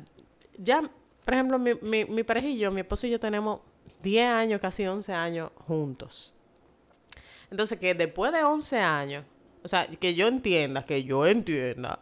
ya, 0.59 0.83
por 1.25 1.35
ejemplo, 1.35 1.59
mi, 1.59 1.73
mi, 1.83 2.05
mi 2.05 2.23
pareja 2.23 2.47
y 2.47 2.59
yo, 2.59 2.71
mi 2.71 2.83
esposo 2.83 3.07
y 3.07 3.11
yo 3.11 3.19
tenemos 3.19 3.61
10 4.03 4.29
años, 4.31 4.61
casi 4.61 4.87
11 4.87 5.13
años 5.15 5.51
juntos. 5.67 6.35
Entonces, 7.51 7.81
que 7.81 7.95
después 7.95 8.33
de 8.33 8.45
11 8.45 8.79
años, 8.79 9.25
o 9.65 9.69
sea, 9.69 9.87
que 9.87 10.15
yo 10.15 10.29
entienda, 10.29 10.85
que 10.87 11.03
yo 11.03 11.27
entienda, 11.27 12.01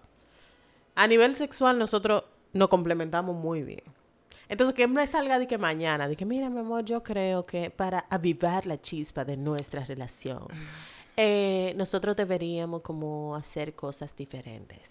a 0.98 1.06
nivel 1.06 1.36
sexual 1.36 1.78
nosotros 1.78 2.24
nos 2.52 2.68
complementamos 2.68 3.36
muy 3.36 3.62
bien. 3.62 3.84
Entonces, 4.48 4.74
que 4.74 4.88
me 4.88 5.06
salga 5.06 5.38
de 5.38 5.46
que 5.46 5.56
mañana, 5.56 6.08
de 6.08 6.16
que, 6.16 6.24
mira, 6.24 6.50
mi 6.50 6.58
amor, 6.58 6.84
yo 6.84 7.04
creo 7.04 7.46
que 7.46 7.70
para 7.70 8.00
avivar 8.10 8.66
la 8.66 8.80
chispa 8.80 9.24
de 9.24 9.36
nuestra 9.36 9.84
relación, 9.84 10.48
eh, 11.16 11.72
nosotros 11.76 12.16
deberíamos 12.16 12.80
como 12.80 13.36
hacer 13.36 13.76
cosas 13.76 14.16
diferentes. 14.16 14.90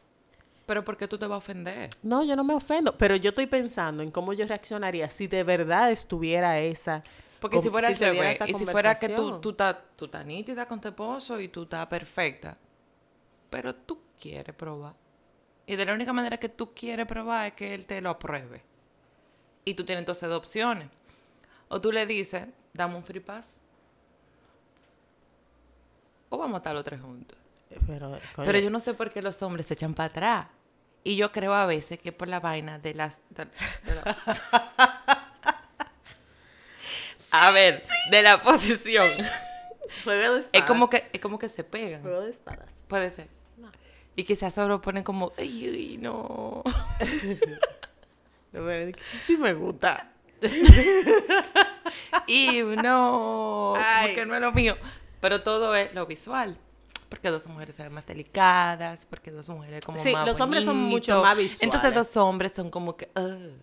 Pero 0.65 0.85
¿por 0.85 0.95
qué 0.95 1.09
tú 1.09 1.17
te 1.17 1.27
vas 1.27 1.35
a 1.35 1.37
ofender? 1.39 1.89
No, 2.03 2.23
yo 2.23 2.37
no 2.37 2.45
me 2.45 2.53
ofendo, 2.53 2.97
pero 2.97 3.17
yo 3.17 3.29
estoy 3.31 3.47
pensando 3.47 4.01
en 4.01 4.09
cómo 4.09 4.31
yo 4.31 4.47
reaccionaría 4.47 5.09
si 5.09 5.27
de 5.27 5.43
verdad 5.43 5.91
estuviera 5.91 6.57
esa... 6.59 7.03
Porque 7.41 7.59
si 7.59 7.69
fuera 7.69 7.93
se 7.93 8.31
esa 8.31 8.47
y 8.47 8.53
si 8.53 8.65
fuera 8.65 8.95
que 8.95 9.09
tú, 9.09 9.15
conversación. 9.15 9.41
tú 9.41 9.49
estás 9.49 9.75
tú 9.95 10.05
estás 10.05 10.25
nítida 10.25 10.65
con 10.67 10.79
tu 10.79 10.87
esposo 10.87 11.39
y 11.39 11.49
tú 11.49 11.63
estás 11.63 11.85
perfecta, 11.85 12.57
pero 13.49 13.75
tú 13.75 13.99
quieres 14.19 14.55
probar. 14.55 14.95
Y 15.67 15.75
de 15.75 15.85
la 15.85 15.93
única 15.93 16.13
manera 16.13 16.37
que 16.37 16.49
tú 16.49 16.73
quieres 16.73 17.05
probar 17.05 17.47
es 17.47 17.53
que 17.53 17.75
él 17.75 17.85
te 17.85 18.01
lo 18.01 18.09
apruebe. 18.09 18.63
Y 19.65 19.73
tú 19.75 19.83
tienes 19.85 20.01
entonces 20.01 20.27
dos 20.29 20.37
opciones. 20.39 20.87
O 21.67 21.79
tú 21.81 21.91
le 21.91 22.05
dices, 22.05 22.47
dame 22.73 22.95
un 22.95 23.03
free 23.03 23.19
pass. 23.19 23.59
O 26.29 26.37
vamos 26.37 26.55
a 26.55 26.57
estar 26.57 26.73
los 26.73 26.83
tres 26.85 27.01
juntos. 27.01 27.37
Pero, 27.85 28.59
yo 28.59 28.69
no 28.69 28.79
sé 28.79 28.93
por 28.93 29.11
qué 29.11 29.21
los 29.21 29.41
hombres 29.43 29.65
se 29.67 29.73
echan 29.73 29.93
para 29.93 30.07
atrás. 30.07 30.47
Y 31.03 31.17
yo 31.17 31.31
creo 31.33 31.53
a 31.53 31.65
veces 31.65 31.99
que 31.99 32.11
por 32.13 32.27
la 32.29 32.39
vaina 32.39 32.79
de 32.79 32.93
las... 32.93 33.19
de- 33.29 33.45
de 33.45 33.95
la- 33.95 34.17
a 37.31 37.51
ver, 37.51 37.77
de 38.09 38.21
la 38.21 38.41
posición. 38.41 39.07
Juego 40.03 40.33
de 40.33 40.39
Es 40.39 40.45
espadas. 40.45 40.67
como 40.67 40.89
que, 40.89 41.09
es 41.11 41.21
como 41.21 41.39
que 41.39 41.49
se 41.49 41.63
pegan. 41.63 42.01
Juego 42.01 42.21
de 42.21 42.29
espadas. 42.31 42.69
Puede 42.87 43.11
ser. 43.11 43.29
Y 44.17 44.23
quizás 44.23 44.53
solo 44.55 44.81
ponen 44.81 45.03
como, 45.03 45.31
ay, 45.37 45.71
ay, 45.73 45.97
no. 45.97 46.63
No, 48.51 48.65
que 48.65 48.95
Sí 49.25 49.37
me 49.37 49.53
gusta. 49.53 50.11
Y 52.27 52.61
no. 52.61 53.75
Ay. 53.77 54.07
Como 54.07 54.15
que 54.15 54.25
no 54.25 54.35
es 54.35 54.41
lo 54.41 54.51
mío. 54.51 54.75
Pero 55.21 55.43
todo 55.43 55.75
es 55.75 55.93
lo 55.93 56.07
visual. 56.07 56.57
Porque 57.09 57.29
dos 57.29 57.47
mujeres 57.47 57.75
se 57.75 57.83
ven 57.83 57.93
más 57.93 58.07
delicadas, 58.07 59.05
porque 59.05 59.31
dos 59.31 59.47
mujeres 59.49 59.85
como 59.85 59.99
Sí, 59.99 60.13
más 60.13 60.25
los 60.25 60.41
hombres 60.41 60.65
son 60.65 60.77
mucho 60.77 61.21
más 61.21 61.37
visuales. 61.37 61.61
Entonces 61.61 61.93
dos 61.93 62.17
hombres 62.17 62.53
son 62.55 62.71
como 62.71 62.97
que, 62.97 63.09
"Ugh". 63.15 63.53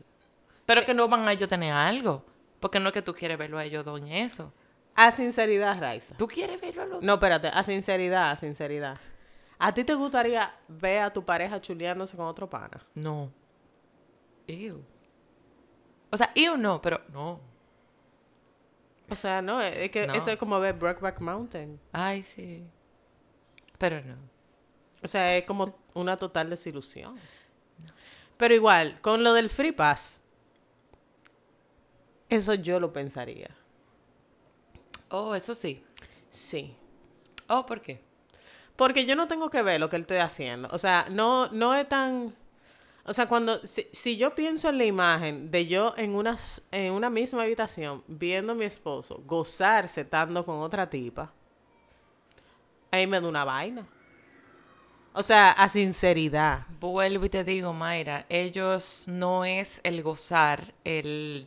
Pero 0.65 0.85
que 0.87 0.95
no 0.95 1.09
van 1.09 1.27
a 1.27 1.33
ellos 1.33 1.49
tener 1.49 1.73
algo. 1.73 2.25
Porque 2.61 2.79
no 2.79 2.89
es 2.91 2.93
que 2.93 3.03
tú 3.03 3.13
quieres 3.15 3.37
verlo 3.37 3.59
a 3.59 3.65
ellos 3.65 3.85
en 3.99 4.07
eso. 4.07 4.53
A 4.95 5.11
sinceridad, 5.11 5.79
Raiza. 5.81 6.17
Tú 6.17 6.29
quieres 6.29 6.61
verlo 6.61 6.83
a 6.83 6.87
los 6.87 7.03
No, 7.03 7.15
espérate, 7.15 7.49
a 7.49 7.63
sinceridad, 7.65 8.31
a 8.31 8.37
sinceridad. 8.37 8.99
¿A 9.65 9.73
ti 9.73 9.83
te 9.83 9.95
gustaría 9.95 10.55
ver 10.69 11.01
a 11.01 11.11
tu 11.11 11.25
pareja 11.25 11.59
chuleándose 11.59 12.19
con 12.19 12.27
otro 12.27 12.51
pana? 12.51 12.87
No. 12.95 13.33
Ew. 14.47 14.85
O 16.11 16.17
sea, 16.19 16.31
ew 16.35 16.59
no, 16.59 16.83
pero 16.83 17.01
no. 17.09 17.41
O 19.09 19.17
sea, 19.17 19.41
no, 19.41 19.63
es 19.63 19.91
que 19.91 20.07
No. 20.07 20.13
eso 20.13 20.31
es 20.31 20.37
como 20.37 20.61
ver 20.61 20.75
Brokeback 20.75 21.19
Mountain. 21.21 21.81
Ay, 21.93 22.23
sí. 22.23 22.63
Pero 23.79 24.03
no. 24.03 24.17
O 25.03 25.09
sea, 25.09 25.35
es 25.35 25.45
como 25.47 25.79
una 25.95 26.19
total 26.19 26.51
desilusión. 26.51 27.17
Pero 28.37 28.55
igual, 28.55 29.01
con 29.01 29.25
lo 29.25 29.33
del 29.33 29.49
Free 29.49 29.73
Pass, 29.73 30.23
eso 32.29 32.53
yo 32.53 32.79
lo 32.81 32.93
pensaría. 32.93 33.49
Oh, 35.09 35.35
eso 35.35 35.55
sí. 35.55 35.83
Sí. 36.29 36.77
Oh, 37.49 37.65
¿por 37.65 37.81
qué? 37.81 38.03
Porque 38.77 39.07
yo 39.07 39.15
no 39.17 39.29
tengo 39.29 39.51
que 39.51 39.63
ver 39.63 39.81
lo 39.81 39.89
que 39.89 39.97
él 39.97 40.03
esté 40.03 40.21
haciendo. 40.21 40.69
O 40.73 40.79
sea, 40.79 41.07
no, 41.11 41.49
no 41.49 41.75
es 41.75 41.89
tan... 41.89 42.35
O 43.05 43.13
sea, 43.13 43.27
cuando... 43.27 43.65
Si, 43.67 43.87
si 43.93 44.17
yo 44.17 44.35
pienso 44.35 44.69
en 44.69 44.79
la 44.79 44.85
imagen 44.85 45.51
de 45.51 45.67
yo 45.67 45.95
en 45.97 46.15
una, 46.15 46.37
en 46.73 46.93
una 46.93 47.11
misma 47.11 47.43
habitación 47.43 48.03
viendo 48.09 48.53
a 48.53 48.57
mi 48.57 48.65
esposo 48.65 49.23
gozarse 49.27 50.03
estando 50.03 50.45
con 50.45 50.59
otra 50.59 50.89
tipa, 50.89 51.33
ahí 52.91 53.07
me 53.07 53.21
da 53.21 53.29
una 53.29 53.45
vaina. 53.45 53.87
O 55.17 55.23
sea, 55.23 55.53
a 55.53 55.69
sinceridad. 55.69 56.67
Vuelvo 56.81 57.25
y 57.27 57.29
te 57.29 57.45
digo, 57.45 57.73
Mayra, 57.73 58.27
ellos 58.29 59.05
no 59.07 59.45
es 59.45 59.81
el 59.85 60.03
gozar, 60.03 60.75
el 60.83 61.47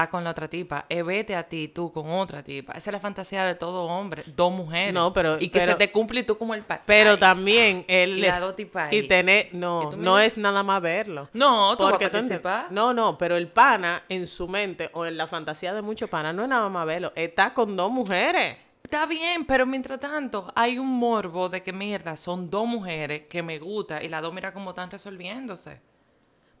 estar 0.00 0.10
con 0.10 0.24
la 0.24 0.30
otra 0.30 0.48
tipa, 0.48 0.86
es 0.88 1.04
vete 1.04 1.36
a 1.36 1.42
ti, 1.42 1.68
tú 1.68 1.92
con 1.92 2.10
otra 2.10 2.42
tipa. 2.42 2.72
Esa 2.72 2.90
es 2.90 2.92
la 2.94 3.00
fantasía 3.00 3.44
de 3.44 3.54
todo 3.54 3.84
hombre, 3.84 4.22
dos 4.34 4.52
mujeres. 4.52 4.94
No, 4.94 5.12
pero- 5.12 5.36
Y 5.40 5.48
que 5.48 5.60
pero- 5.60 5.72
se 5.72 5.78
te 5.78 5.92
cumple 5.92 6.20
y 6.20 6.22
tú 6.24 6.38
como 6.38 6.54
el 6.54 6.62
pachai. 6.62 6.84
Pero 6.86 7.18
también 7.18 7.84
él 7.88 8.18
Y 8.18 8.22
las 8.22 8.36
es- 8.36 8.42
dos 8.42 8.56
tipas 8.56 8.92
y 8.92 9.02
tener 9.06 9.50
no 9.52 9.92
no 9.92 10.18
es 10.18 10.38
nada 10.38 10.62
más 10.62 10.80
verlo 10.80 11.28
No, 11.32 11.76
tú 11.76 11.84
vas 11.84 11.94
a 11.94 11.98
tú 11.98 12.40
no 12.70 12.94
no 12.94 13.18
pero 13.18 13.36
el 13.36 13.48
pana 13.48 14.04
en 14.08 14.26
su 14.26 14.48
mente 14.48 14.90
o 14.92 15.04
en 15.06 15.16
la 15.16 15.26
fantasía 15.26 15.72
de 15.74 15.82
muchos 15.82 16.08
panas 16.08 16.34
no 16.34 16.42
es 16.42 16.48
nada 16.48 16.68
más 16.68 16.86
verlo 16.86 17.12
está 17.14 17.52
con 17.54 17.76
dos 17.76 17.90
mujeres 17.90 18.56
Está 18.82 19.06
bien, 19.06 19.44
pero 19.44 19.66
mientras 19.66 20.00
tanto 20.00 20.50
hay 20.56 20.76
un 20.76 20.88
morbo 20.88 21.48
de 21.48 21.62
que 21.62 21.72
mierda, 21.72 22.16
son 22.16 22.50
dos 22.50 22.66
mujeres 22.66 23.22
que 23.28 23.40
me 23.40 23.60
gusta 23.60 24.02
y 24.02 24.08
las 24.08 24.20
dos 24.20 24.34
mira 24.34 24.52
cómo 24.52 24.70
están 24.70 24.90
resolviéndose. 24.90 25.80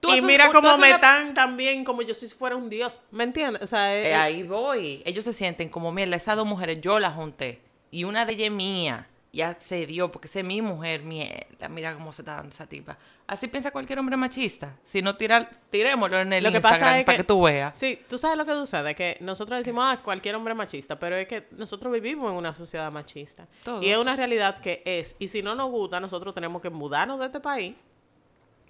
Tú 0.00 0.14
y 0.14 0.22
mira 0.22 0.50
cómo 0.50 0.72
me 0.78 0.86
una- 0.86 0.94
están 0.96 1.34
también 1.34 1.84
como 1.84 2.00
yo 2.02 2.14
si 2.14 2.26
fuera 2.28 2.56
un 2.56 2.70
dios 2.70 3.00
¿me 3.10 3.24
entiendes? 3.24 3.62
o 3.62 3.66
sea 3.66 3.94
es- 3.94 4.06
Eh, 4.06 4.14
ahí 4.14 4.42
voy. 4.42 5.02
Ellos 5.04 5.24
se 5.24 5.32
sienten 5.34 5.68
como, 5.68 5.92
mierda, 5.92 6.16
esas 6.16 6.36
dos 6.36 6.46
mujeres 6.46 6.80
yo 6.80 6.98
las 6.98 7.14
junté. 7.14 7.60
Y 7.90 8.04
una 8.04 8.24
de 8.24 8.32
ellas 8.32 8.46
es 8.46 8.52
mía. 8.52 9.06
Ya 9.32 9.54
se 9.60 9.86
dio, 9.86 10.10
porque 10.10 10.26
esa 10.26 10.40
es 10.40 10.44
mi 10.44 10.60
mujer, 10.60 11.02
mierda. 11.04 11.68
Mira 11.68 11.94
cómo 11.94 12.12
se 12.12 12.22
está 12.22 12.34
dando 12.34 12.48
esa 12.48 12.66
tipa. 12.66 12.98
Así 13.28 13.46
piensa 13.46 13.70
cualquier 13.70 14.00
hombre 14.00 14.16
machista. 14.16 14.74
Si 14.82 15.02
no, 15.02 15.16
tira, 15.16 15.48
tirémoslo 15.70 16.18
en 16.18 16.32
el 16.32 16.42
lo 16.42 16.50
que 16.50 16.56
Instagram 16.56 16.80
pasa 16.80 16.98
es 16.98 17.04
para 17.04 17.16
que, 17.16 17.22
que, 17.22 17.26
tú 17.28 17.42
veas. 17.42 17.76
Sí, 17.78 18.00
tú 18.08 18.18
sabes 18.18 18.36
lo 18.36 18.44
que 18.44 18.54
sucede, 18.54 18.92
que 18.96 19.18
nosotros 19.20 19.56
decimos, 19.58 19.84
ah, 19.86 20.00
cualquier 20.02 20.34
hombre 20.34 20.52
machista, 20.54 20.98
pero 20.98 21.14
es 21.14 21.28
que 21.28 21.46
nosotros 21.52 21.92
vivimos 21.92 22.28
en 22.32 22.38
una 22.38 22.52
sociedad 22.52 22.90
machista. 22.90 23.46
Todos. 23.62 23.84
Y 23.84 23.90
es 23.90 23.98
una 23.98 24.16
realidad 24.16 24.60
que 24.60 24.82
es. 24.84 25.14
Y 25.20 25.28
si 25.28 25.42
no 25.42 25.54
nos 25.54 25.70
gusta, 25.70 26.00
nosotros 26.00 26.34
tenemos 26.34 26.60
que 26.60 26.70
mudarnos 26.70 27.20
de 27.20 27.26
este 27.26 27.38
país, 27.38 27.76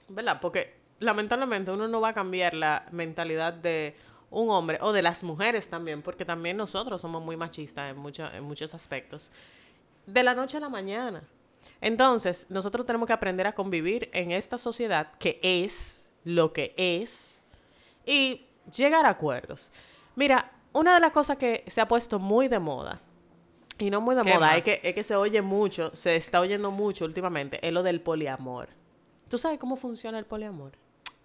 ¿verdad? 0.08 0.40
Porque 0.42 0.79
lamentablemente 1.00 1.70
uno 1.72 1.88
no 1.88 2.00
va 2.00 2.10
a 2.10 2.14
cambiar 2.14 2.54
la 2.54 2.86
mentalidad 2.92 3.52
de 3.52 3.96
un 4.30 4.48
hombre 4.50 4.78
o 4.80 4.92
de 4.92 5.02
las 5.02 5.24
mujeres 5.24 5.68
también, 5.68 6.02
porque 6.02 6.24
también 6.24 6.56
nosotros 6.56 7.00
somos 7.00 7.20
muy 7.22 7.36
machistas 7.36 7.90
en, 7.90 7.98
mucho- 7.98 8.30
en 8.32 8.44
muchos 8.44 8.72
aspectos. 8.74 9.32
De 10.06 10.22
la 10.22 10.34
noche 10.34 10.58
a 10.58 10.60
la 10.60 10.68
mañana. 10.68 11.22
Entonces, 11.80 12.46
nosotros 12.50 12.86
tenemos 12.86 13.06
que 13.06 13.12
aprender 13.12 13.46
a 13.46 13.54
convivir 13.54 14.08
en 14.12 14.30
esta 14.32 14.56
sociedad 14.58 15.10
que 15.18 15.40
es 15.42 16.10
lo 16.24 16.52
que 16.52 16.74
es 16.76 17.42
y 18.06 18.46
llegar 18.74 19.04
a 19.06 19.10
acuerdos. 19.10 19.72
Mira, 20.14 20.52
una 20.72 20.94
de 20.94 21.00
las 21.00 21.10
cosas 21.10 21.36
que 21.36 21.64
se 21.66 21.80
ha 21.80 21.88
puesto 21.88 22.18
muy 22.18 22.48
de 22.48 22.58
moda, 22.60 23.00
y 23.78 23.90
no 23.90 24.00
muy 24.00 24.14
de 24.14 24.22
¿Qué 24.22 24.34
moda, 24.34 24.56
es 24.56 24.62
que, 24.62 24.80
es 24.82 24.94
que 24.94 25.02
se 25.02 25.16
oye 25.16 25.40
mucho, 25.42 25.94
se 25.96 26.14
está 26.16 26.40
oyendo 26.40 26.70
mucho 26.70 27.04
últimamente, 27.06 27.58
es 27.66 27.72
lo 27.72 27.82
del 27.82 28.00
poliamor. 28.00 28.68
¿Tú 29.28 29.38
sabes 29.38 29.58
cómo 29.58 29.76
funciona 29.76 30.18
el 30.18 30.26
poliamor? 30.26 30.72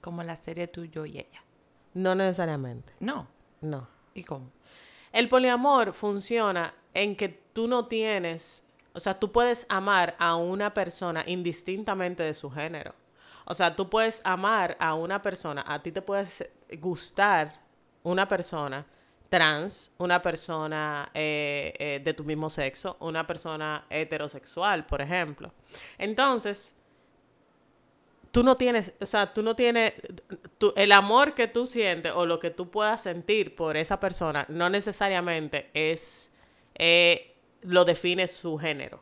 Como 0.06 0.22
la 0.22 0.36
serie 0.38 0.68
tú, 0.68 0.86
yo 0.86 1.08
y 1.08 1.18
ella. 1.18 1.44
No 1.96 2.14
necesariamente, 2.14 2.94
No. 3.00 3.28
no. 3.60 3.88
¿Y 4.14 4.24
cómo? 4.24 4.52
El 5.12 5.28
poliamor 5.28 5.94
funciona 5.94 6.76
en 6.94 7.16
que 7.16 7.28
tú 7.28 7.68
no 7.68 7.88
tienes, 7.88 8.68
o 8.94 9.00
sea, 9.00 9.20
tú 9.20 9.32
puedes 9.32 9.66
amar 9.68 10.16
a 10.20 10.36
una 10.36 10.76
persona 10.76 11.24
indistintamente 11.26 12.22
de 12.22 12.36
su 12.36 12.52
género. 12.52 12.94
O 13.46 13.56
sea, 13.56 13.76
tú 13.76 13.90
puedes 13.90 14.22
amar 14.26 14.78
a 14.80 14.94
una 14.94 15.24
persona, 15.24 15.64
a 15.68 15.82
ti 15.82 15.92
te 15.92 16.04
puede 16.04 16.28
gustar 16.80 17.60
una 18.04 18.28
persona 18.28 18.86
trans, 19.30 19.96
una 19.98 20.22
persona 20.22 21.10
eh, 21.16 21.74
eh, 21.80 22.00
de 22.04 22.14
tu 22.14 22.24
mismo 22.24 22.52
sexo, 22.52 22.96
una 23.00 23.26
persona 23.26 23.88
heterosexual, 23.90 24.86
por 24.86 25.02
ejemplo. 25.02 25.52
Entonces, 25.98 26.76
tú 28.36 28.44
no 28.44 28.58
tienes, 28.58 28.92
o 29.00 29.06
sea, 29.06 29.34
tú 29.34 29.42
no 29.42 29.56
tienes, 29.56 29.94
tú- 30.58 30.74
el 30.76 30.92
amor 30.92 31.34
que 31.34 31.48
tú 31.48 31.66
sientes 31.68 32.12
o 32.14 32.26
lo 32.26 32.38
que 32.40 32.50
tú 32.50 32.70
puedas 32.70 33.02
sentir 33.02 33.56
por 33.56 33.78
esa 33.78 34.00
persona 34.02 34.46
no 34.50 34.70
necesariamente 34.70 35.70
es, 35.74 36.34
eh, 36.76 37.34
lo 37.62 37.86
define 37.86 38.28
su 38.28 38.58
género, 38.58 39.02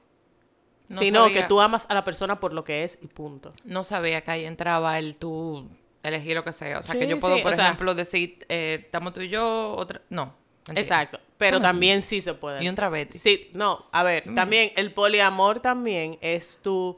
No 0.88 1.00
sino 1.00 1.22
sabía- 1.24 1.42
que 1.42 1.48
tú 1.48 1.60
amas 1.62 1.88
a 1.90 1.96
la 1.96 2.04
persona 2.04 2.40
por 2.40 2.54
lo 2.54 2.64
que 2.64 2.84
es 2.84 3.00
y 3.02 3.08
punto. 3.08 3.52
No 3.66 3.84
sabía 3.84 4.22
que 4.22 4.30
ahí 4.30 4.46
entraba 4.46 5.00
el 5.00 5.18
tú 5.18 5.68
elegir 6.04 6.36
lo 6.36 6.44
que 6.44 6.52
sea. 6.52 6.78
O 6.80 6.84
sea, 6.84 7.00
que 7.00 7.08
yo 7.08 7.18
puedo, 7.18 7.38
sí, 7.38 7.42
por 7.42 7.56
sea- 7.56 7.66
ejemplo, 7.66 7.96
decir, 7.96 8.46
eh, 8.50 8.82
estamos 8.86 9.14
tú 9.14 9.22
y 9.22 9.30
yo, 9.30 9.74
otra... 9.76 10.02
No. 10.10 10.26
mentira. 10.68 10.80
Exacto, 10.82 11.20
pero 11.40 11.60
también 11.60 12.02
sí 12.04 12.22
se 12.22 12.36
puede. 12.36 12.64
Y 12.64 12.70
un 12.70 12.76
travesti. 12.76 13.18
Sí, 13.18 13.50
no, 13.54 13.88
a 13.92 14.04
ver, 14.04 14.32
también 14.36 14.72
el 14.76 14.94
poliamor 14.94 15.60
también 15.60 16.20
es 16.22 16.60
tú 16.62 16.98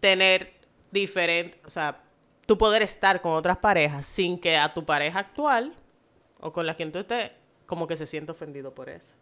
tener 0.00 0.59
diferente, 0.90 1.60
o 1.64 1.70
sea, 1.70 2.00
tú 2.46 2.56
poder 2.58 2.82
estar 2.82 3.20
con 3.20 3.32
otras 3.32 3.58
parejas 3.58 4.06
sin 4.06 4.38
que 4.40 4.56
a 4.56 4.72
tu 4.74 4.84
pareja 4.84 5.20
actual 5.20 5.74
o 6.40 6.52
con 6.52 6.66
la 6.66 6.74
quien 6.74 6.90
tú 6.92 6.98
estés 6.98 7.30
como 7.66 7.86
que 7.86 7.96
se 7.96 8.06
sienta 8.06 8.32
ofendido 8.32 8.74
por 8.74 8.88
eso. 8.88 9.14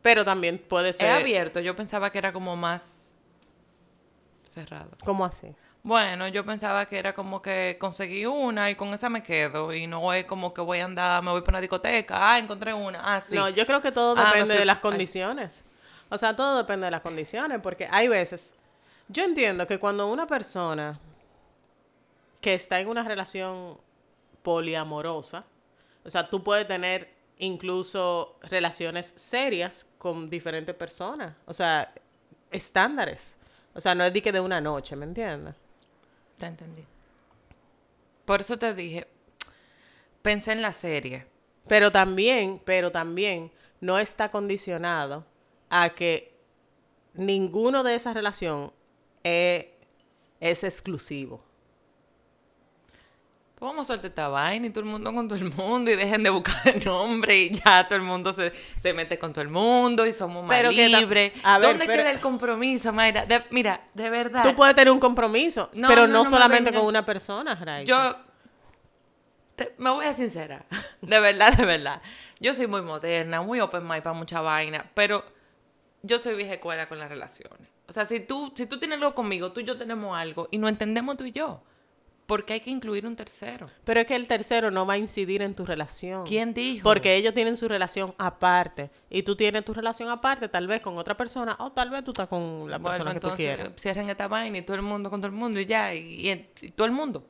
Pero 0.00 0.24
también 0.24 0.58
puede 0.58 0.90
Es 0.90 0.96
ser 0.96 1.10
abierto. 1.10 1.60
Yo 1.60 1.76
pensaba 1.76 2.10
que 2.10 2.18
era 2.18 2.32
como 2.32 2.56
más 2.56 3.12
cerrado. 4.42 4.90
¿Cómo 5.04 5.24
así? 5.24 5.54
Bueno, 5.84 6.28
yo 6.28 6.44
pensaba 6.44 6.86
que 6.86 6.98
era 6.98 7.12
como 7.12 7.42
que 7.42 7.76
conseguí 7.78 8.24
una 8.26 8.70
y 8.70 8.74
con 8.74 8.88
esa 8.94 9.08
me 9.08 9.22
quedo. 9.22 9.72
Y 9.72 9.86
no 9.86 10.12
es 10.12 10.26
como 10.26 10.52
que 10.54 10.60
voy 10.60 10.78
a 10.80 10.84
andar, 10.86 11.22
me 11.22 11.30
voy 11.30 11.40
para 11.40 11.52
una 11.52 11.60
discoteca. 11.60 12.32
Ah, 12.32 12.38
encontré 12.38 12.72
una. 12.74 13.14
Ah, 13.14 13.20
sí. 13.20 13.34
No, 13.34 13.48
yo 13.48 13.64
creo 13.66 13.80
que 13.80 13.92
todo 13.92 14.14
Ah, 14.16 14.26
depende 14.26 14.54
fui- 14.54 14.58
de 14.60 14.64
las 14.64 14.76
ay. 14.78 14.82
condiciones. 14.82 15.66
O 16.08 16.18
sea, 16.18 16.34
todo 16.36 16.58
depende 16.58 16.86
de 16.86 16.90
las 16.90 17.00
condiciones, 17.00 17.60
porque 17.62 17.88
hay 17.90 18.08
veces. 18.08 18.56
Yo 19.12 19.24
entiendo 19.24 19.66
que 19.66 19.78
cuando 19.78 20.10
una 20.10 20.26
persona 20.26 20.98
que 22.40 22.54
está 22.54 22.80
en 22.80 22.88
una 22.88 23.04
relación 23.04 23.78
poliamorosa, 24.42 25.44
o 26.02 26.08
sea, 26.08 26.30
tú 26.30 26.42
puedes 26.42 26.66
tener 26.66 27.12
incluso 27.36 28.38
relaciones 28.40 29.12
serias 29.14 29.92
con 29.98 30.30
diferentes 30.30 30.74
personas, 30.74 31.34
o 31.44 31.52
sea, 31.52 31.92
estándares. 32.50 33.36
O 33.74 33.82
sea, 33.82 33.94
no 33.94 34.02
es 34.02 34.14
de 34.14 34.22
que 34.22 34.32
de 34.32 34.40
una 34.40 34.62
noche, 34.62 34.96
¿me 34.96 35.04
entiendes? 35.04 35.54
Te 36.38 36.46
entendí. 36.46 36.84
Por 38.24 38.40
eso 38.40 38.58
te 38.58 38.72
dije, 38.72 39.06
pensé 40.22 40.52
en 40.52 40.62
la 40.62 40.72
serie. 40.72 41.26
Pero 41.68 41.92
también, 41.92 42.62
pero 42.64 42.90
también 42.90 43.52
no 43.80 43.98
está 43.98 44.30
condicionado 44.30 45.26
a 45.68 45.90
que 45.90 46.34
ninguno 47.12 47.82
de 47.82 47.94
esa 47.94 48.14
relación 48.14 48.72
es, 49.22 49.66
es 50.40 50.64
exclusivo. 50.64 51.42
Pues 53.54 53.70
vamos 53.70 53.86
a 53.86 53.92
soltar 53.92 54.06
esta 54.10 54.26
vaina 54.26 54.66
y 54.66 54.70
todo 54.70 54.80
el 54.80 54.90
mundo 54.90 55.14
con 55.14 55.28
todo 55.28 55.38
el 55.38 55.52
mundo 55.52 55.90
y 55.92 55.94
dejen 55.94 56.24
de 56.24 56.30
buscar 56.30 56.66
el 56.66 56.84
nombre 56.84 57.36
y 57.38 57.50
ya 57.60 57.86
todo 57.86 57.94
el 57.96 58.02
mundo 58.04 58.32
se, 58.32 58.52
se 58.80 58.92
mete 58.92 59.20
con 59.20 59.32
todo 59.32 59.42
el 59.42 59.50
mundo 59.50 60.04
y 60.04 60.10
somos 60.12 60.44
más 60.44 60.56
Pero 60.56 60.70
que 60.70 60.88
libres. 60.88 61.32
a 61.44 61.58
ver, 61.58 61.68
¿Dónde 61.68 61.86
pero- 61.86 62.02
queda 62.02 62.10
el 62.10 62.20
compromiso, 62.20 62.92
Mayra? 62.92 63.24
De- 63.24 63.44
mira, 63.50 63.80
de 63.94 64.10
verdad. 64.10 64.42
Tú 64.42 64.56
puedes 64.56 64.74
tener 64.74 64.92
un 64.92 64.98
compromiso, 64.98 65.70
No, 65.74 65.86
pero 65.86 66.08
no, 66.08 66.12
no, 66.12 66.12
no 66.14 66.24
me 66.24 66.30
solamente 66.30 66.72
con 66.72 66.84
una 66.86 67.06
persona, 67.06 67.54
Raiza. 67.54 67.84
Yo 67.84 68.16
te- 69.54 69.74
me 69.78 69.90
voy 69.90 70.06
a 70.06 70.12
sincera, 70.12 70.64
de 71.00 71.20
verdad, 71.20 71.52
de 71.56 71.64
verdad. 71.64 72.02
Yo 72.40 72.54
soy 72.54 72.66
muy 72.66 72.82
moderna, 72.82 73.42
muy 73.42 73.60
open 73.60 73.86
mind 73.86 74.02
para 74.02 74.14
mucha 74.14 74.40
vaina, 74.40 74.90
pero 74.94 75.24
yo 76.02 76.18
soy 76.18 76.34
vieja 76.34 76.54
escuela 76.54 76.88
con 76.88 76.98
las 76.98 77.08
relaciones. 77.08 77.68
O 77.92 77.94
sea, 77.94 78.06
si 78.06 78.20
tú, 78.20 78.50
si 78.56 78.64
tú 78.64 78.78
tienes 78.78 78.96
algo 78.98 79.14
conmigo, 79.14 79.52
tú 79.52 79.60
y 79.60 79.64
yo 79.64 79.76
tenemos 79.76 80.16
algo 80.16 80.48
y 80.50 80.56
no 80.56 80.66
entendemos 80.66 81.14
tú 81.18 81.24
y 81.24 81.32
yo, 81.32 81.60
porque 82.26 82.54
hay 82.54 82.60
que 82.60 82.70
incluir 82.70 83.06
un 83.06 83.16
tercero. 83.16 83.66
Pero 83.84 84.00
es 84.00 84.06
que 84.06 84.14
el 84.16 84.26
tercero 84.26 84.70
no 84.70 84.86
va 84.86 84.94
a 84.94 84.96
incidir 84.96 85.42
en 85.42 85.54
tu 85.54 85.66
relación. 85.66 86.24
¿Quién 86.26 86.54
dijo? 86.54 86.84
Porque 86.84 87.16
ellos 87.16 87.34
tienen 87.34 87.54
su 87.54 87.68
relación 87.68 88.14
aparte. 88.16 88.90
Y 89.10 89.24
tú 89.24 89.36
tienes 89.36 89.62
tu 89.66 89.74
relación 89.74 90.08
aparte, 90.08 90.48
tal 90.48 90.66
vez 90.66 90.80
con 90.80 90.96
otra 90.96 91.18
persona, 91.18 91.54
o 91.58 91.70
tal 91.72 91.90
vez 91.90 92.02
tú 92.02 92.12
estás 92.12 92.28
con 92.28 92.70
la 92.70 92.78
Bueno, 92.78 92.88
persona 92.88 93.12
que 93.12 93.20
tú 93.20 93.26
entonces 93.26 93.56
quieres. 93.56 93.72
cierren 93.76 94.08
esta 94.08 94.26
vaina 94.26 94.56
y 94.56 94.62
todo 94.62 94.76
el 94.76 94.82
mundo 94.82 95.10
con 95.10 95.20
todo 95.20 95.26
el 95.28 95.36
mundo 95.36 95.60
y 95.60 95.66
ya, 95.66 95.94
y, 95.94 96.30
y- 96.30 96.48
y 96.62 96.70
todo 96.70 96.86
el 96.86 96.92
mundo. 96.94 97.26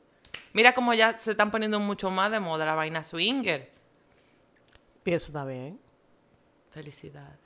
Mira 0.53 0.73
cómo 0.73 0.93
ya 0.93 1.17
se 1.17 1.31
están 1.31 1.51
poniendo 1.51 1.79
mucho 1.81 2.09
más 2.09 2.31
de 2.31 2.39
moda 2.39 2.65
la 2.65 2.75
vaina 2.75 3.03
swinger. 3.03 3.69
Y 5.03 5.11
eso 5.11 5.27
está 5.27 5.43
bien. 5.43 5.77
Felicidades. 6.69 7.42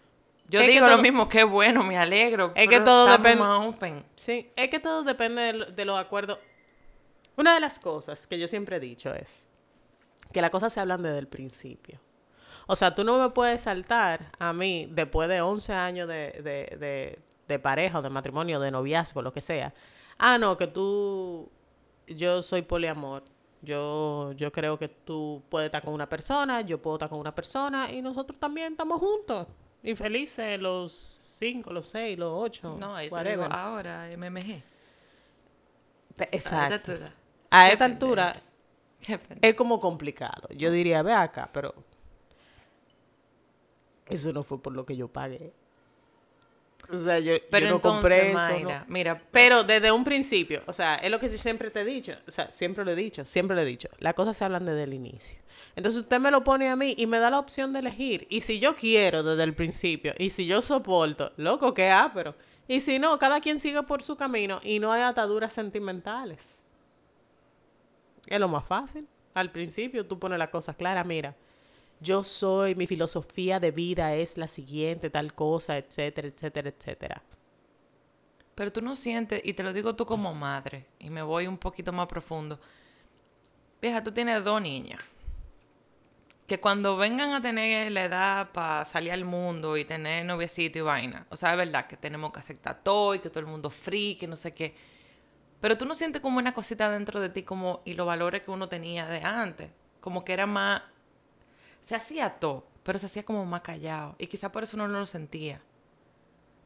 Yo 0.49 0.61
Es 0.61 0.67
digo 0.67 0.87
lo 0.87 0.97
mismo, 0.99 1.27
qué 1.27 1.43
bueno, 1.43 1.83
me 1.83 1.97
alegro. 1.97 2.53
Es 2.55 2.69
que 2.69 2.79
todo 2.79 3.07
depende- 3.07 3.43
open. 3.43 4.05
Sí, 4.15 4.49
es 4.55 4.69
que 4.69 4.79
todo 4.79 5.03
depende 5.03 5.65
de 5.73 5.85
los 5.85 5.97
acuerdos. 5.99 6.39
Una 7.35 7.53
de 7.53 7.59
las 7.59 7.79
cosas 7.79 8.25
que 8.27 8.39
yo 8.39 8.47
siempre 8.47 8.77
he 8.77 8.79
dicho 8.79 9.13
es 9.13 9.49
que 10.31 10.41
las 10.41 10.49
cosas 10.49 10.73
se 10.73 10.79
hablan 10.79 11.01
desde 11.03 11.19
el 11.19 11.27
principio. 11.27 11.99
O 12.65 12.75
sea, 12.75 12.95
tú 12.95 13.03
no 13.03 13.17
me 13.19 13.29
puedes 13.29 13.61
saltar 13.61 14.31
a 14.39 14.51
mí 14.53 14.87
después 14.91 15.29
de 15.29 15.41
11 15.41 15.73
años 15.73 16.07
de, 16.07 16.31
de, 16.43 16.77
de, 16.77 17.19
de 17.47 17.59
pareja 17.59 17.99
o 17.99 18.01
de 18.01 18.09
matrimonio, 18.09 18.59
de 18.59 18.71
noviazgo, 18.71 19.21
lo 19.21 19.31
que 19.31 19.41
sea. 19.41 19.73
Ah, 20.17 20.37
no, 20.37 20.57
que 20.57 20.67
tú, 20.67 21.49
yo 22.07 22.41
soy 22.41 22.61
poliamor. 22.63 23.23
Yo, 23.61 24.31
yo 24.33 24.51
creo 24.51 24.77
que 24.77 24.87
tú 24.87 25.43
puedes 25.49 25.67
estar 25.67 25.83
con 25.83 25.93
una 25.93 26.07
persona, 26.07 26.61
yo 26.61 26.81
puedo 26.81 26.97
estar 26.97 27.09
con 27.09 27.19
una 27.19 27.33
persona 27.33 27.91
y 27.91 28.01
nosotros 28.01 28.39
también 28.39 28.73
estamos 28.73 28.99
juntos. 28.99 29.47
Y 29.83 29.95
felices 29.95 30.59
los 30.59 30.91
5, 30.93 31.71
los 31.73 31.87
6, 31.87 32.17
los 32.17 32.31
8. 32.33 32.75
No, 32.79 33.01
yo 33.01 33.11
te 33.11 33.29
digo, 33.29 33.43
ahora, 33.45 34.09
MMG. 34.17 34.63
Exacto. 36.31 36.57
A 36.59 36.65
esta 36.65 36.75
altura. 36.75 37.15
A 37.49 37.67
Qué 37.67 37.73
esta 37.73 37.85
pendejo. 37.85 38.05
altura 38.05 38.33
Qué 38.99 39.17
pendejo. 39.17 39.39
es 39.41 39.53
como 39.55 39.79
complicado. 39.79 40.49
Yo 40.55 40.71
diría, 40.71 41.03
ve 41.03 41.13
acá, 41.13 41.49
pero 41.53 41.73
eso 44.05 44.31
no 44.33 44.43
fue 44.43 44.61
por 44.61 44.73
lo 44.73 44.85
que 44.85 44.95
yo 44.95 45.07
pagué. 45.07 45.53
O 46.89 46.97
sea, 46.97 47.19
yo, 47.19 47.33
yo 47.35 47.41
Pero 47.51 47.67
no 47.67 47.75
entonces, 47.75 48.01
compré 48.01 48.27
eso. 48.29 48.37
Mayra, 48.37 48.79
no. 48.79 48.85
mira, 48.87 49.21
Pero 49.31 49.63
desde 49.63 49.91
un 49.91 50.03
principio, 50.03 50.61
o 50.67 50.73
sea, 50.73 50.95
es 50.95 51.11
lo 51.11 51.19
que 51.19 51.27
siempre 51.27 51.69
te 51.69 51.81
he 51.81 51.85
dicho, 51.85 52.13
o 52.25 52.31
sea, 52.31 52.49
siempre 52.49 52.85
lo 52.85 52.91
he 52.91 52.95
dicho, 52.95 53.25
siempre 53.25 53.55
lo 53.55 53.61
he 53.61 53.65
dicho, 53.65 53.89
las 53.99 54.13
cosas 54.13 54.37
se 54.37 54.45
hablan 54.45 54.65
desde 54.65 54.83
el 54.83 54.93
inicio. 54.93 55.39
Entonces 55.75 56.01
usted 56.01 56.19
me 56.19 56.31
lo 56.31 56.43
pone 56.43 56.69
a 56.69 56.75
mí 56.75 56.95
y 56.97 57.05
me 57.05 57.19
da 57.19 57.29
la 57.29 57.39
opción 57.39 57.73
de 57.73 57.79
elegir. 57.79 58.25
Y 58.29 58.41
si 58.41 58.59
yo 58.59 58.75
quiero 58.75 59.23
desde 59.23 59.43
el 59.43 59.53
principio, 59.53 60.13
y 60.17 60.29
si 60.29 60.45
yo 60.45 60.61
soporto, 60.61 61.33
loco, 61.37 61.73
qué 61.73 61.93
pero 62.13 62.35
Y 62.67 62.79
si 62.79 62.99
no, 62.99 63.19
cada 63.19 63.41
quien 63.41 63.59
sigue 63.59 63.83
por 63.83 64.01
su 64.01 64.15
camino 64.15 64.61
y 64.63 64.79
no 64.79 64.91
hay 64.91 65.01
ataduras 65.01 65.53
sentimentales. 65.53 66.63
Es 68.27 68.39
lo 68.39 68.47
más 68.47 68.65
fácil. 68.65 69.07
Al 69.33 69.51
principio 69.51 70.05
tú 70.05 70.17
pones 70.19 70.39
las 70.39 70.49
cosas 70.49 70.75
claras, 70.75 71.05
mira, 71.05 71.35
yo 71.99 72.23
soy, 72.23 72.75
mi 72.75 72.87
filosofía 72.87 73.59
de 73.59 73.71
vida 73.71 74.15
es 74.15 74.37
la 74.37 74.47
siguiente, 74.47 75.09
tal 75.09 75.33
cosa, 75.33 75.77
etcétera, 75.77 76.27
etcétera, 76.27 76.69
etcétera. 76.69 77.23
Pero 78.55 78.71
tú 78.71 78.81
no 78.81 78.95
sientes, 78.95 79.41
y 79.43 79.53
te 79.53 79.63
lo 79.63 79.73
digo 79.73 79.95
tú 79.95 80.05
como 80.05 80.33
madre, 80.33 80.87
y 80.99 81.09
me 81.09 81.21
voy 81.21 81.47
un 81.47 81.57
poquito 81.57 81.91
más 81.91 82.07
profundo. 82.07 82.59
Vieja, 83.81 84.03
tú 84.03 84.11
tienes 84.11 84.43
dos 84.43 84.61
niñas. 84.61 84.99
Que 86.47 86.59
cuando 86.59 86.97
vengan 86.97 87.33
a 87.33 87.41
tener 87.41 87.91
la 87.91 88.05
edad 88.05 88.51
para 88.51 88.85
salir 88.85 89.11
al 89.11 89.25
mundo 89.25 89.75
y 89.75 89.85
tener 89.85 90.25
noviecito 90.25 90.79
y 90.79 90.81
vaina, 90.81 91.27
o 91.29 91.35
sea, 91.35 91.51
es 91.51 91.57
verdad 91.57 91.87
que 91.87 91.97
tenemos 91.97 92.31
que 92.31 92.39
aceptar 92.39 92.81
todo 92.83 93.13
y 93.13 93.19
que 93.19 93.29
todo 93.29 93.41
el 93.41 93.47
mundo 93.47 93.69
free, 93.69 94.15
que 94.15 94.27
no 94.27 94.35
sé 94.35 94.53
qué. 94.53 94.73
Pero 95.59 95.77
tú 95.77 95.85
no 95.85 95.95
sientes 95.95 96.21
como 96.21 96.37
una 96.37 96.53
cosita 96.53 96.89
dentro 96.89 97.19
de 97.19 97.29
ti 97.29 97.43
como 97.43 97.81
y 97.83 97.93
los 97.93 98.05
valores 98.05 98.43
que 98.43 98.51
uno 98.51 98.69
tenía 98.69 99.07
de 99.07 99.21
antes. 99.23 99.71
Como 99.99 100.23
que 100.23 100.33
era 100.33 100.45
más. 100.45 100.83
Se 101.87 101.95
hacía 101.95 102.29
todo, 102.31 102.65
pero 102.83 102.99
se 102.99 103.05
hacía 103.05 103.23
como 103.23 103.45
más 103.45 103.61
callado. 103.61 104.15
Y 104.19 104.27
quizá 104.27 104.51
por 104.51 104.63
eso 104.63 104.75
uno 104.75 104.89
no 104.89 104.99
lo 104.99 105.05
sentía. 105.05 105.61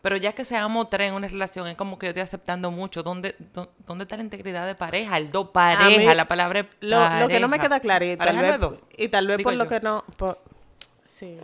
Pero 0.02 0.18
ya 0.18 0.34
que 0.34 0.44
seamos 0.46 0.90
tres 0.90 1.10
en 1.10 1.14
una 1.14 1.28
relación, 1.28 1.68
es 1.68 1.78
como 1.78 2.00
que 2.00 2.08
yo 2.08 2.10
estoy 2.10 2.24
aceptando 2.24 2.72
mucho. 2.72 3.04
¿Dónde, 3.04 3.36
dó- 3.54 3.70
dónde 3.86 4.06
está 4.06 4.18
la 4.18 4.24
integridad 4.24 4.66
de 4.66 4.74
pareja? 4.74 5.16
El 5.18 5.30
do 5.32 5.52
pareja, 5.52 5.88
mí, 6.12 6.16
la 6.16 6.28
palabra 6.28 6.68
Lo, 6.80 6.98
lo 7.20 7.28
que 7.28 7.40
no 7.40 7.48
me 7.48 7.58
pareja. 7.58 7.76
queda 7.76 7.80
claro, 7.82 8.06
y 8.06 8.18
tal 8.18 8.28
Pareja 8.30 8.42
vez, 8.42 8.60
dos. 8.60 8.80
y 8.98 9.08
tal 9.10 9.28
vez 9.28 9.38
Digo 9.38 9.50
por 9.52 9.58
lo 9.58 9.68
que 9.68 9.80
no. 9.80 10.04
por- 10.18 10.40
sí. 11.06 11.38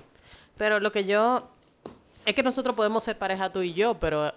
Pero 0.57 0.79
lo 0.79 0.91
que 0.91 1.05
yo. 1.05 1.47
Es 2.25 2.33
que 2.33 2.41
nosotros 2.41 2.75
podemos 2.75 3.03
ser 3.03 3.15
pareja 3.19 3.51
tú 3.53 3.61
y 3.61 3.73
yo, 3.73 3.99
pero 3.99 4.33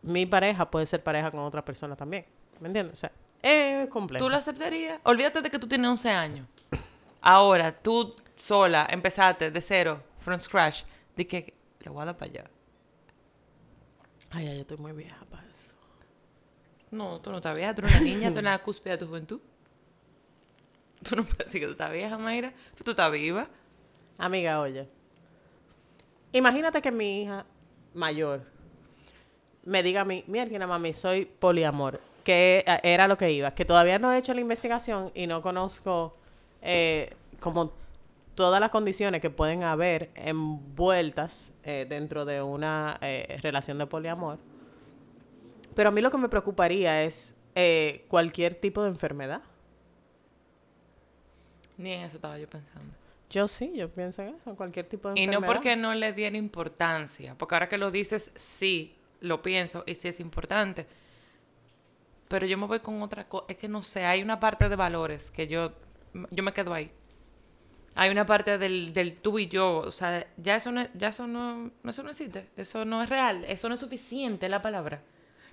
mi 0.00 0.24
pareja 0.24 0.70
puede 0.70 0.86
ser 0.86 1.02
pareja 1.04 1.30
con 1.30 1.40
otra 1.40 1.62
persona 1.62 1.94
también. 1.94 2.24
¿Me 2.60 2.68
entiendes? 2.68 2.94
O 2.94 2.96
sea, 2.96 3.12
es 3.42 3.86
complejo. 3.90 4.24
¿Tú 4.24 4.30
lo 4.30 4.38
aceptarías? 4.38 4.98
Olvídate 5.04 5.42
de 5.42 5.50
que 5.50 5.58
tú 5.58 5.68
tienes 5.68 5.88
11 5.90 6.08
años. 6.10 6.46
Ahora, 7.20 7.70
tú 7.72 8.14
sola 8.38 8.86
empezaste 8.90 9.50
de 9.50 9.60
cero, 9.60 10.02
from 10.18 10.38
scratch, 10.38 10.84
de 11.16 11.26
que 11.26 11.54
le 11.80 11.90
voy 11.90 12.02
a 12.02 12.06
dar 12.06 12.16
para 12.16 12.30
allá. 12.30 12.44
Ay, 14.30 14.48
ay, 14.48 14.54
yo 14.56 14.60
estoy 14.62 14.76
muy 14.78 14.92
vieja 14.92 15.24
para 15.30 15.46
eso. 15.48 15.74
No, 16.90 17.20
tú 17.20 17.30
no 17.30 17.38
estás 17.38 17.56
vieja, 17.56 17.74
tú 17.74 17.82
eres 17.82 17.94
una 17.94 18.04
niña, 18.04 18.28
tú 18.28 18.38
eres 18.38 18.44
la 18.44 18.58
cúspide 18.62 18.92
de 18.92 18.98
tu 18.98 19.06
juventud. 19.06 19.40
Tú 21.02 21.16
no 21.16 21.22
puedes 21.22 21.38
decir 21.38 21.60
que 21.60 21.66
tú 21.66 21.72
estás 21.72 21.92
vieja, 21.92 22.18
Mayra. 22.18 22.52
Tú 22.82 22.90
estás 22.90 23.10
viva. 23.12 23.48
Amiga, 24.16 24.60
oye. 24.60 24.88
Imagínate 26.32 26.82
que 26.82 26.90
mi 26.90 27.22
hija 27.22 27.46
mayor 27.94 28.42
me 29.64 29.82
diga 29.82 30.00
a 30.00 30.04
mí, 30.04 30.24
mira, 30.26 30.66
mami, 30.66 30.92
soy 30.92 31.24
poliamor. 31.24 32.00
Que 32.24 32.64
era 32.82 33.08
lo 33.08 33.16
que 33.16 33.30
iba. 33.30 33.50
Que 33.52 33.64
todavía 33.64 33.98
no 33.98 34.12
he 34.12 34.18
hecho 34.18 34.34
la 34.34 34.40
investigación 34.40 35.10
y 35.14 35.26
no 35.26 35.40
conozco 35.40 36.16
eh, 36.60 37.14
como 37.40 37.72
todas 38.38 38.60
las 38.60 38.70
condiciones 38.70 39.20
que 39.20 39.30
pueden 39.30 39.64
haber 39.64 40.12
envueltas 40.14 41.54
eh, 41.64 41.86
dentro 41.88 42.24
de 42.24 42.40
una 42.40 42.96
eh, 43.00 43.36
relación 43.42 43.78
de 43.78 43.86
poliamor. 43.88 44.38
Pero 45.74 45.88
a 45.88 45.92
mí 45.92 46.00
lo 46.00 46.08
que 46.12 46.18
me 46.18 46.28
preocuparía 46.28 47.02
es 47.02 47.34
eh, 47.56 48.04
cualquier 48.06 48.54
tipo 48.54 48.80
de 48.84 48.90
enfermedad. 48.90 49.42
Ni 51.78 51.90
en 51.94 52.04
eso 52.04 52.14
estaba 52.14 52.38
yo 52.38 52.48
pensando. 52.48 52.94
Yo 53.28 53.48
sí, 53.48 53.72
yo 53.74 53.90
pienso 53.90 54.22
en 54.22 54.36
eso, 54.36 54.54
cualquier 54.54 54.86
tipo 54.86 55.08
de 55.08 55.18
Y 55.18 55.24
enfermedad. 55.24 55.48
no 55.48 55.52
porque 55.52 55.74
no 55.74 55.92
le 55.94 56.12
diera 56.12 56.36
importancia, 56.36 57.34
porque 57.36 57.56
ahora 57.56 57.68
que 57.68 57.76
lo 57.76 57.90
dices, 57.90 58.30
sí, 58.36 58.94
lo 59.18 59.42
pienso 59.42 59.82
y 59.84 59.96
sí 59.96 60.06
es 60.06 60.20
importante. 60.20 60.86
Pero 62.28 62.46
yo 62.46 62.56
me 62.56 62.68
voy 62.68 62.78
con 62.78 63.02
otra 63.02 63.28
cosa, 63.28 63.46
es 63.48 63.56
que 63.56 63.66
no 63.66 63.82
sé, 63.82 64.04
hay 64.04 64.22
una 64.22 64.38
parte 64.38 64.68
de 64.68 64.76
valores 64.76 65.32
que 65.32 65.48
yo, 65.48 65.72
yo 66.30 66.44
me 66.44 66.52
quedo 66.52 66.72
ahí. 66.72 66.92
Hay 68.00 68.10
una 68.10 68.24
parte 68.24 68.58
del, 68.58 68.92
del 68.92 69.16
tú 69.16 69.40
y 69.40 69.48
yo, 69.48 69.78
o 69.78 69.90
sea, 69.90 70.24
ya 70.36 70.54
eso 70.54 70.70
no, 70.70 70.86
ya 70.94 71.08
eso 71.08 71.26
no, 71.26 71.72
eso 71.84 72.04
no 72.04 72.10
existe, 72.10 72.48
eso 72.56 72.84
no 72.84 73.02
es 73.02 73.08
real, 73.08 73.44
eso 73.48 73.66
no 73.66 73.74
es 73.74 73.80
suficiente 73.80 74.48
la 74.48 74.62
palabra. 74.62 75.02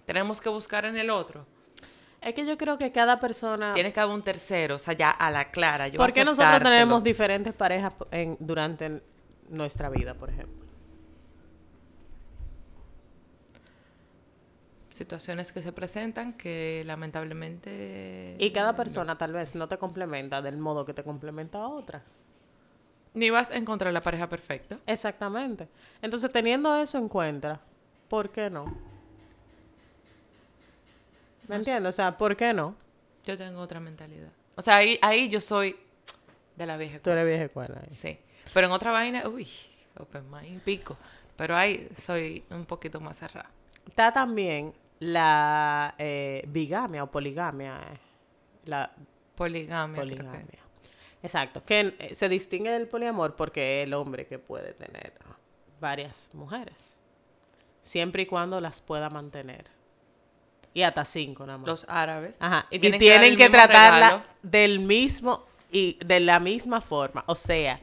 Tenemos 0.05 0.41
que 0.41 0.49
buscar 0.49 0.85
en 0.85 0.95
el 0.95 1.09
otro. 1.09 1.47
Es 2.21 2.35
que 2.35 2.45
yo 2.45 2.55
creo 2.55 2.77
que 2.77 2.91
cada 2.91 3.19
persona... 3.19 3.73
Tiene 3.73 3.91
que 3.91 3.99
haber 3.99 4.13
un 4.13 4.21
tercero, 4.21 4.75
o 4.75 4.77
sea, 4.79 4.93
ya 4.93 5.09
a 5.09 5.31
la 5.31 5.49
clara. 5.49 5.87
Yo 5.87 5.97
¿Por 5.97 6.13
qué 6.13 6.23
nosotros 6.23 6.61
tenemos 6.61 7.03
diferentes 7.03 7.51
parejas 7.51 7.95
en, 8.11 8.37
durante 8.39 9.01
nuestra 9.49 9.89
vida, 9.89 10.13
por 10.13 10.29
ejemplo? 10.29 10.65
situaciones 14.87 15.51
que 15.51 15.61
se 15.61 15.73
presentan 15.73 16.31
que 16.33 16.83
lamentablemente 16.85 18.37
Y 18.39 18.51
cada 18.51 18.77
persona 18.77 19.17
tal 19.17 19.33
vez 19.33 19.53
no 19.53 19.67
te 19.67 19.77
complementa 19.77 20.41
del 20.41 20.57
modo 20.57 20.85
que 20.85 20.93
te 20.93 21.03
complementa 21.03 21.57
a 21.57 21.67
otra. 21.67 22.03
Ni 23.15 23.29
vas 23.31 23.49
a 23.51 23.55
encontrar 23.57 23.91
la 23.93 24.01
pareja 24.01 24.29
perfecta. 24.29 24.77
Exactamente. 24.85 25.67
Entonces, 26.01 26.31
teniendo 26.31 26.75
eso 26.77 26.97
en 26.99 27.09
cuenta, 27.09 27.59
¿por 28.07 28.29
qué 28.29 28.49
no? 28.49 28.65
¿Me 31.47 31.55
entiendes? 31.55 31.89
O 31.89 31.95
sea, 31.95 32.17
¿por 32.17 32.35
qué 32.35 32.53
no? 32.53 32.75
Yo 33.25 33.37
tengo 33.37 33.59
otra 33.61 33.79
mentalidad. 33.79 34.29
O 34.55 34.61
sea, 34.61 34.77
ahí, 34.77 34.97
ahí 35.01 35.29
yo 35.29 35.39
soy 35.41 35.75
de 36.55 36.65
la 36.65 36.77
vieja 36.77 36.99
Tú 36.99 37.09
eres 37.09 37.25
vieja 37.25 37.43
escuela. 37.45 37.81
Sí. 37.91 38.17
Pero 38.53 38.67
en 38.67 38.73
otra 38.73 38.91
vaina, 38.91 39.27
uy, 39.27 39.47
open 39.99 40.29
mind, 40.31 40.61
pico. 40.61 40.97
Pero 41.35 41.55
ahí 41.55 41.89
soy 41.99 42.43
un 42.49 42.65
poquito 42.65 42.99
más 43.01 43.17
cerrada. 43.17 43.49
Está 43.87 44.11
también 44.13 44.73
la 44.99 45.93
eh, 45.97 46.43
bigamia 46.47 47.03
o 47.03 47.11
poligamia. 47.11 47.79
eh, 47.93 47.97
La 48.65 48.91
Poligamia. 49.35 50.01
poligamia. 50.01 50.59
Exacto. 51.25 51.63
Que 51.63 51.95
eh, 51.99 52.13
se 52.13 52.29
distingue 52.29 52.69
del 52.71 52.87
poliamor 52.87 53.35
porque 53.35 53.81
es 53.81 53.87
el 53.87 53.93
hombre 53.93 54.27
que 54.27 54.39
puede 54.39 54.73
tener 54.73 55.13
varias 55.79 56.29
mujeres. 56.33 56.99
Siempre 57.81 58.23
y 58.23 58.25
cuando 58.25 58.61
las 58.61 58.81
pueda 58.81 59.09
mantener. 59.09 59.65
Y 60.73 60.83
hasta 60.83 61.05
cinco 61.05 61.45
nada 61.45 61.57
más. 61.57 61.67
Los 61.67 61.85
árabes. 61.89 62.37
Ajá. 62.39 62.67
Y, 62.69 62.79
tienen 62.79 63.35
que, 63.35 63.49
tratarla 63.49 64.07
regalo. 64.07 64.23
del 64.43 64.79
mismo 64.79 65.45
y 65.71 65.97
de 66.05 66.19
la 66.19 66.39
misma 66.39 66.81
forma. 66.81 67.23
O 67.27 67.35
sea, 67.35 67.79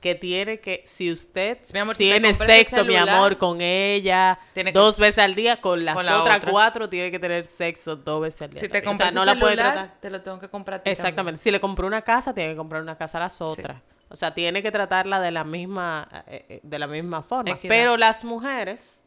que 0.00 0.14
tiene 0.14 0.60
que, 0.60 0.82
si 0.86 1.12
usted 1.12 1.58
Mi 1.74 1.78
amor, 1.80 1.94
si 1.96 2.04
te 2.04 2.10
tiene 2.20 2.34
sexo, 2.34 2.84
mi 2.84 2.96
amor, 2.96 3.36
con 3.36 3.60
ella 3.60 4.38
que- 4.54 4.72
dos 4.72 4.98
veces 4.98 5.18
al 5.18 5.34
día, 5.34 5.60
con 5.60 5.84
las 5.84 5.94
con 5.94 6.06
la 6.06 6.20
otras 6.22 6.38
otra. 6.38 6.50
cuatro 6.50 6.88
tiene 6.88 7.10
que 7.10 7.18
tener 7.18 7.44
sexo 7.44 7.96
dos 7.96 8.22
veces 8.22 8.42
al 8.42 8.50
día. 8.50 8.60
Si 8.60 8.68
te 8.68 8.80
también. 8.80 8.88
O 8.88 8.90
compras 8.92 9.12
sea, 9.12 9.14
no 9.20 9.24
la 9.26 9.38
puede 9.38 9.56
tratar. 9.56 10.00
te 10.00 10.10
lo 10.10 10.22
tengo 10.22 10.38
que 10.38 10.48
comprar 10.48 10.80
a 10.80 10.82
ti 10.82 10.90
Exactamente. 10.90 11.40
Si 11.42 11.50
le 11.50 11.60
compró 11.60 11.86
una 11.86 12.02
casa, 12.02 12.32
tiene 12.34 12.52
que 12.52 12.56
comprar 12.56 12.80
una 12.82 12.96
casa 12.96 13.18
a 13.18 13.20
las 13.22 13.40
otras. 13.40 13.76
O 14.08 14.16
sea, 14.16 14.34
tiene 14.34 14.62
que 14.62 14.72
tratarla 14.72 15.20
de 15.20 15.30
la 15.30 15.44
misma, 15.44 16.08
eh, 16.26 16.44
eh, 16.48 16.60
de 16.62 16.78
la 16.78 16.86
misma 16.88 17.22
forma. 17.22 17.52
Equidad. 17.52 17.68
Pero 17.72 17.96
las 17.96 18.24
mujeres 18.24 19.02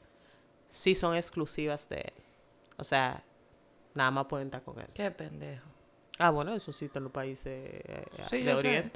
sí 0.69 0.95
son 0.95 1.15
exclusivas 1.15 1.89
de 1.89 1.97
él. 1.97 2.13
O 2.77 2.83
sea, 2.83 3.21
nada 3.95 4.11
más 4.11 4.25
pueden 4.27 4.47
estar 4.47 4.61
con 4.63 4.79
él. 4.79 4.87
Qué 4.93 5.11
pendejo. 5.11 5.65
Ah, 6.19 6.29
bueno, 6.29 6.53
eso 6.53 6.71
sí 6.71 6.89
en 6.93 7.03
los 7.03 7.11
países 7.11 7.47
eh, 7.47 8.05
Sí, 8.29 8.37
de 8.43 8.51
yo 8.51 8.57
sé. 8.61 8.91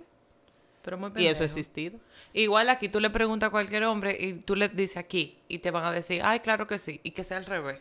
Oriente. 0.87 1.13
Pero 1.13 1.13
muy 1.13 1.23
Y 1.23 1.27
eso 1.27 1.43
ha 1.43 1.45
existido. 1.45 1.99
Igual 2.33 2.69
aquí 2.69 2.87
tú 2.89 2.99
le 2.99 3.09
preguntas 3.09 3.47
a 3.47 3.51
cualquier 3.51 3.83
hombre 3.85 4.15
y 4.19 4.33
tú 4.35 4.55
le 4.55 4.69
dices 4.69 4.97
aquí 4.97 5.39
y 5.47 5.59
te 5.59 5.71
van 5.71 5.85
a 5.85 5.91
decir, 5.91 6.21
ay, 6.23 6.39
claro 6.39 6.65
que 6.67 6.77
sí. 6.79 6.99
Y 7.03 7.11
que 7.11 7.23
sea 7.23 7.37
al 7.37 7.45
revés. 7.45 7.79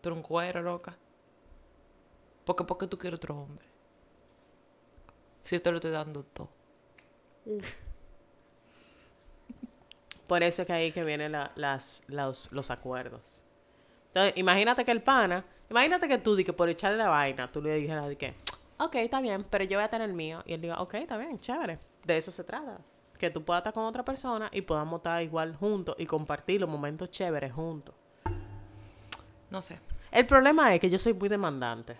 Tú 0.00 0.08
eres 0.08 0.16
un 0.16 0.22
cuero, 0.22 0.62
loca. 0.62 0.96
Porque 2.44 2.64
porque 2.64 2.86
tú 2.86 2.96
quieres 2.98 3.18
otro 3.18 3.36
hombre. 3.36 3.66
Si 5.42 5.56
yo 5.56 5.62
te 5.62 5.70
lo 5.70 5.76
estoy 5.76 5.90
dando 5.92 6.22
todo. 6.24 6.48
Por 10.26 10.42
eso 10.42 10.62
es 10.62 10.66
que 10.66 10.72
ahí 10.72 10.92
que 10.92 11.04
vienen 11.04 11.32
la- 11.32 11.52
las, 11.54 12.02
los, 12.08 12.50
los 12.52 12.70
acuerdos. 12.70 13.44
Entonces, 14.08 14.32
imagínate 14.36 14.84
que 14.84 14.90
el 14.90 15.02
pana, 15.02 15.44
imagínate 15.70 16.08
que 16.08 16.18
tú, 16.18 16.34
di 16.34 16.42
que 16.44 16.52
por 16.52 16.68
echarle 16.68 16.98
la 16.98 17.08
vaina, 17.08 17.50
tú 17.52 17.62
le 17.62 17.74
dijeras 17.76 18.08
de 18.08 18.16
que, 18.16 18.34
ok, 18.78 18.94
está 18.96 19.20
bien, 19.20 19.44
pero 19.48 19.64
yo 19.64 19.78
voy 19.78 19.84
a 19.84 19.88
tener 19.88 20.08
el 20.08 20.16
mío. 20.16 20.42
Y 20.46 20.54
él 20.54 20.60
diga, 20.60 20.80
ok, 20.80 20.94
está 20.94 21.16
bien, 21.16 21.38
chévere. 21.38 21.78
De 22.06 22.16
eso 22.16 22.30
se 22.30 22.44
trata. 22.44 22.78
Que 23.18 23.30
tú 23.30 23.44
puedas 23.44 23.60
estar 23.60 23.72
con 23.72 23.84
otra 23.84 24.04
persona 24.04 24.48
y 24.52 24.60
podamos 24.62 24.98
estar 24.98 25.22
igual 25.22 25.56
juntos 25.56 25.96
y 25.98 26.06
compartir 26.06 26.60
los 26.60 26.68
momentos 26.70 27.10
chéveres 27.10 27.52
juntos. 27.52 27.94
No 29.50 29.62
sé. 29.62 29.80
El 30.10 30.26
problema 30.26 30.74
es 30.74 30.80
que 30.80 30.90
yo 30.90 30.98
soy 30.98 31.14
muy 31.14 31.28
demandante. 31.28 31.96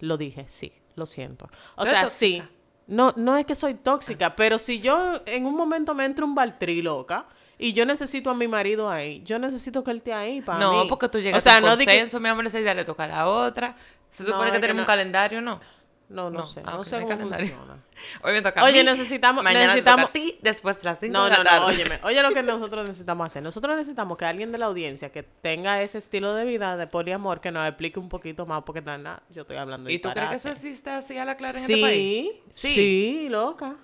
Lo 0.00 0.16
dije, 0.16 0.44
sí, 0.48 0.72
lo 0.96 1.06
siento. 1.06 1.46
O 1.76 1.84
¿Tú 1.84 1.90
eres 1.90 2.00
sea, 2.00 2.06
sí. 2.08 2.42
No, 2.86 3.12
no 3.16 3.36
es 3.36 3.44
que 3.46 3.54
soy 3.54 3.74
tóxica, 3.74 4.34
pero 4.34 4.58
si 4.58 4.80
yo 4.80 5.12
en 5.26 5.46
un 5.46 5.54
momento 5.54 5.94
me 5.94 6.04
entro 6.04 6.24
un 6.26 6.34
baltrí 6.34 6.80
loca 6.82 7.26
y 7.58 7.72
yo 7.74 7.84
necesito 7.84 8.30
a 8.30 8.34
mi 8.34 8.48
marido 8.48 8.90
ahí, 8.90 9.22
yo 9.24 9.38
necesito 9.38 9.84
que 9.84 9.90
él 9.90 9.98
esté 9.98 10.14
ahí 10.14 10.40
para 10.40 10.58
no, 10.58 10.84
mí. 10.84 10.88
porque 10.88 11.08
tú 11.08 11.18
llegas 11.20 11.38
o 11.38 11.42
sea, 11.42 11.56
a 11.56 11.58
un 11.58 11.64
no 11.64 11.76
que- 11.76 11.84
consenso, 11.84 12.18
mi 12.20 12.28
amor, 12.28 12.46
ese 12.46 12.62
día 12.62 12.72
le 12.74 12.84
toca 12.84 13.04
a 13.04 13.08
la 13.08 13.28
otra. 13.28 13.76
Se 14.10 14.22
No, 14.22 14.30
supone 14.30 14.46
que 14.50 14.56
que 14.56 14.60
tenemos 14.60 14.78
no- 14.78 14.82
un 14.84 14.86
calendario, 14.86 15.40
¿no? 15.42 15.60
No, 16.08 16.30
no, 16.30 16.38
No, 16.38 16.44
sé. 16.46 16.62
ah, 16.64 16.72
no 16.76 16.84
sé 16.84 16.96
no 16.96 17.02
cómo 17.02 17.16
calendario. 17.16 17.48
funciona. 17.48 17.82
Hoy 18.22 18.32
me 18.32 18.40
toca 18.42 18.60
a 18.60 18.64
Oye, 18.64 18.82
mí, 18.82 18.90
necesitamos- 18.90 19.44
Mañana 19.44 19.66
necesitamos- 19.74 20.06
toca 20.06 20.10
a 20.10 20.12
ti, 20.14 20.38
después 20.42 20.78
tras 20.78 21.00
cinco 21.00 21.12
No, 21.12 21.24
de 21.24 21.30
la 21.30 21.36
no, 21.38 21.44
no, 21.44 21.50
tarde. 21.50 21.66
óyeme. 21.66 21.98
Oye 22.04 22.22
lo 22.22 22.32
que 22.32 22.42
nosotros 22.42 22.86
necesitamos 22.86 23.26
hacer. 23.26 23.42
Nosotros 23.42 23.76
necesitamos 23.76 24.16
que 24.16 24.24
alguien 24.24 24.50
de 24.50 24.56
la 24.58 24.66
audiencia 24.66 25.12
que 25.12 25.22
tenga 25.22 25.82
ese 25.82 25.98
estilo 25.98 26.34
de 26.34 26.44
vida 26.46 26.76
de 26.78 26.86
poliamor 26.86 27.40
que 27.42 27.50
nos 27.52 27.68
explique 27.68 27.98
un 28.00 28.08
poquito 28.08 28.46
más 28.46 28.62
porque 28.64 28.80
nada, 28.80 29.22
yo 29.30 29.42
estoy 29.42 29.58
hablando 29.58 29.90
¿Y 29.90 29.98
tú 29.98 30.10
crees 30.12 30.30
que 30.30 30.36
eso 30.36 30.48
existe 30.50 30.88
así 30.90 31.18
a 31.18 31.26
la 31.26 31.36
clara 31.36 31.58
en 31.58 31.64
sí, 31.64 31.72
este 31.74 31.82
país? 31.84 32.30
Sí, 32.50 33.26
loca. 33.28 33.76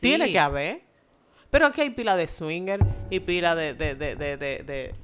Tiene 0.00 0.26
Sí. 0.26 0.32
que 0.32 0.38
haber. 0.40 0.82
Pero 1.50 1.66
aquí 1.66 1.80
hay 1.82 1.90
pila 1.90 2.16
de 2.16 2.26
swinger 2.26 2.80
y 3.10 3.20
pila 3.20 3.54
de, 3.54 3.74
de, 3.74 3.94
de, 3.94 4.16
de, 4.16 4.36
de, 4.36 4.58
de- 4.64 4.94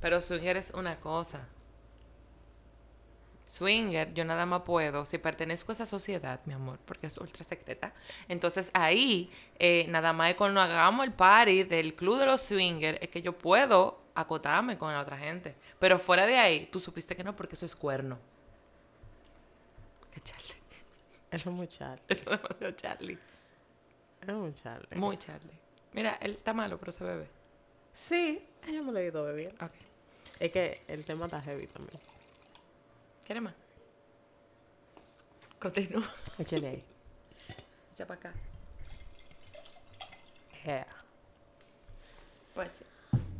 Pero 0.00 0.20
swinger 0.20 0.56
es 0.58 0.70
una 0.70 0.96
cosa. 1.00 1.48
Swinger, 3.50 4.14
yo 4.14 4.24
nada 4.24 4.46
más 4.46 4.62
puedo, 4.62 5.04
si 5.04 5.18
pertenezco 5.18 5.72
a 5.72 5.74
esa 5.74 5.84
sociedad, 5.84 6.40
mi 6.44 6.54
amor, 6.54 6.78
porque 6.84 7.08
es 7.08 7.16
ultra 7.18 7.42
secreta. 7.42 7.92
Entonces 8.28 8.70
ahí, 8.74 9.28
eh, 9.58 9.86
nada 9.88 10.12
más 10.12 10.36
cuando 10.36 10.60
hagamos 10.60 11.04
el 11.04 11.12
party 11.12 11.64
del 11.64 11.96
club 11.96 12.20
de 12.20 12.26
los 12.26 12.42
swingers, 12.42 12.98
es 13.02 13.08
que 13.08 13.22
yo 13.22 13.36
puedo 13.36 14.02
acotarme 14.14 14.78
con 14.78 14.92
la 14.92 15.00
otra 15.00 15.18
gente. 15.18 15.56
Pero 15.80 15.98
fuera 15.98 16.26
de 16.26 16.38
ahí, 16.38 16.66
tú 16.66 16.78
supiste 16.78 17.16
que 17.16 17.24
no, 17.24 17.34
porque 17.34 17.56
eso 17.56 17.66
es 17.66 17.74
cuerno. 17.74 18.20
Charlie. 20.22 20.54
Eso 21.32 21.50
es 21.50 21.56
muy 21.56 21.66
Charlie. 21.66 22.04
Eso 22.06 22.22
es 22.22 22.30
demasiado 22.30 22.72
Charlie. 22.72 23.18
Es 24.20 24.32
muy 24.32 24.54
Charlie. 24.54 24.96
Muy 24.96 25.16
Charlie. 25.18 25.58
Mira, 25.92 26.18
él 26.20 26.36
está 26.36 26.52
malo, 26.52 26.78
pero 26.78 26.92
se 26.92 27.02
bebe. 27.02 27.28
Sí, 27.92 28.42
yo 28.72 28.84
me 28.84 28.92
lo 28.92 28.98
he 29.00 29.06
ido 29.06 29.24
beber. 29.24 29.54
Ok. 29.60 29.72
Es 30.38 30.52
que 30.52 30.80
el 30.86 31.04
tema 31.04 31.24
está 31.24 31.40
heavy 31.40 31.66
también. 31.66 32.00
¿Quieres 33.30 33.44
más? 33.44 33.54
Continúa. 35.60 36.02
Échale 36.36 36.66
ahí. 36.66 36.84
Echa 37.92 38.04
para 38.04 38.18
acá. 38.18 38.32
Yeah. 40.64 40.86
Pues 42.56 42.72
sí. 42.76 42.84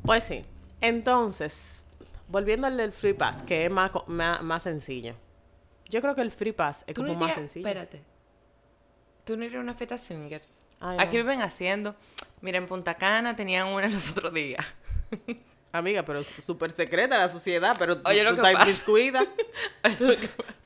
Pues 0.04 0.22
sí. 0.22 0.44
Entonces, 0.80 1.84
volviendo 2.28 2.68
al 2.68 2.76
del 2.76 2.92
Free 2.92 3.14
Pass, 3.14 3.42
que 3.42 3.64
es 3.64 3.70
más, 3.72 3.90
más, 4.06 4.40
más 4.44 4.62
sencillo. 4.62 5.16
Yo 5.88 6.00
creo 6.00 6.14
que 6.14 6.22
el 6.22 6.30
Free 6.30 6.52
Pass 6.52 6.84
es 6.86 6.94
como 6.94 7.08
no 7.08 7.14
más 7.14 7.30
irías- 7.30 7.34
sencillo. 7.34 7.66
Espérate. 7.66 8.00
Tú 9.24 9.36
no 9.36 9.44
irías 9.44 9.58
a 9.58 9.62
una 9.64 9.74
fiesta 9.74 9.98
swinger. 9.98 10.42
Ay, 10.78 10.98
Aquí 11.00 11.16
no. 11.16 11.24
viven 11.24 11.42
haciendo. 11.42 11.96
Mira, 12.42 12.58
en 12.58 12.66
Punta 12.66 12.94
Cana 12.94 13.34
tenían 13.34 13.66
una 13.66 13.88
los 13.88 14.12
otros 14.12 14.32
días. 14.32 14.64
Amiga, 15.72 16.04
pero 16.04 16.18
es 16.20 16.32
súper 16.38 16.72
secreta 16.72 17.16
la 17.16 17.28
sociedad, 17.28 17.76
pero 17.78 17.96
tú, 17.98 18.08
Oye, 18.08 18.24
tú 18.24 18.30
estás 18.34 18.54
inmiscuida. 18.54 19.24
tú, 19.98 20.14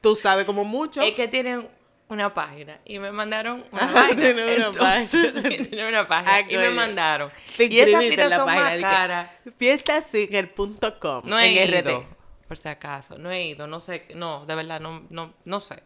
tú 0.01 0.17
sabes 0.17 0.47
como 0.47 0.65
mucho. 0.65 1.03
Es 1.03 1.13
que 1.15 1.29
tienen 1.29 1.69
una 2.09 2.33
página 2.33 2.81
y 2.85 2.99
me 2.99 3.13
mandaron 3.13 3.65
una 3.71 3.85
Ajá, 3.85 3.93
página. 3.95 4.21
tienen 4.23 4.45
una 4.45 4.67
Entonces, 4.67 5.33
página. 5.33 5.43
sí, 5.57 5.65
tienen 5.69 5.87
una 5.89 6.07
página 6.07 6.35
Ah, 6.37 6.41
y 6.49 6.57
me 6.57 6.71
mandaron. 6.71 7.31
Te 7.57 7.65
Y 7.67 7.81
esas 7.81 8.01
fiestas 8.01 8.31
la 8.31 8.37
son 8.37 8.47
página 8.47 8.65
más 8.71 8.81
caras. 8.81 9.31
Fiestasinger.com 9.59 11.23
No 11.25 11.39
he 11.39 11.63
en 11.63 11.69
ido, 11.69 11.99
RT. 12.01 12.07
por 12.49 12.57
si 12.57 12.69
acaso. 12.69 13.19
No 13.19 13.31
he 13.31 13.47
ido, 13.49 13.67
no 13.67 13.81
sé, 13.81 14.07
no, 14.15 14.47
de 14.47 14.55
verdad, 14.55 14.81
no, 14.81 15.07
no, 15.11 15.35
no 15.45 15.61
sé. 15.61 15.83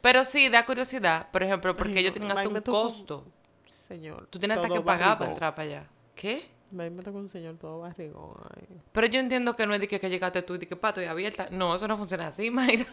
Pero 0.00 0.24
sí, 0.24 0.48
da 0.48 0.64
curiosidad, 0.64 1.30
por 1.30 1.42
ejemplo, 1.42 1.74
porque 1.74 1.98
ellos 2.00 2.12
tienen 2.12 2.30
hasta 2.30 2.48
un 2.48 2.60
costo. 2.60 3.26
Señor. 3.66 4.26
Tú 4.28 4.38
tienes 4.38 4.58
hasta 4.58 4.68
que 4.72 4.80
pagar 4.80 5.18
para 5.18 5.30
entrar 5.30 5.54
para 5.54 5.68
allá. 5.68 5.86
¿Qué? 6.14 6.53
Me 6.74 6.90
meto 6.90 7.12
con 7.12 7.22
un 7.22 7.28
señor 7.28 7.56
todo 7.56 7.80
barrigón. 7.80 8.34
ay. 8.56 8.66
Pero 8.92 9.06
yo 9.06 9.20
entiendo 9.20 9.54
que 9.54 9.66
no 9.66 9.74
es 9.74 9.80
de 9.80 9.86
que, 9.88 10.00
que 10.00 10.10
llegaste 10.10 10.42
tú 10.42 10.54
y 10.54 10.58
de 10.58 10.66
que 10.66 10.74
pato 10.76 11.00
y 11.00 11.04
abierta. 11.04 11.48
No, 11.50 11.74
eso 11.76 11.86
no 11.86 11.96
funciona 11.96 12.26
así, 12.26 12.50
Mayra. 12.50 12.86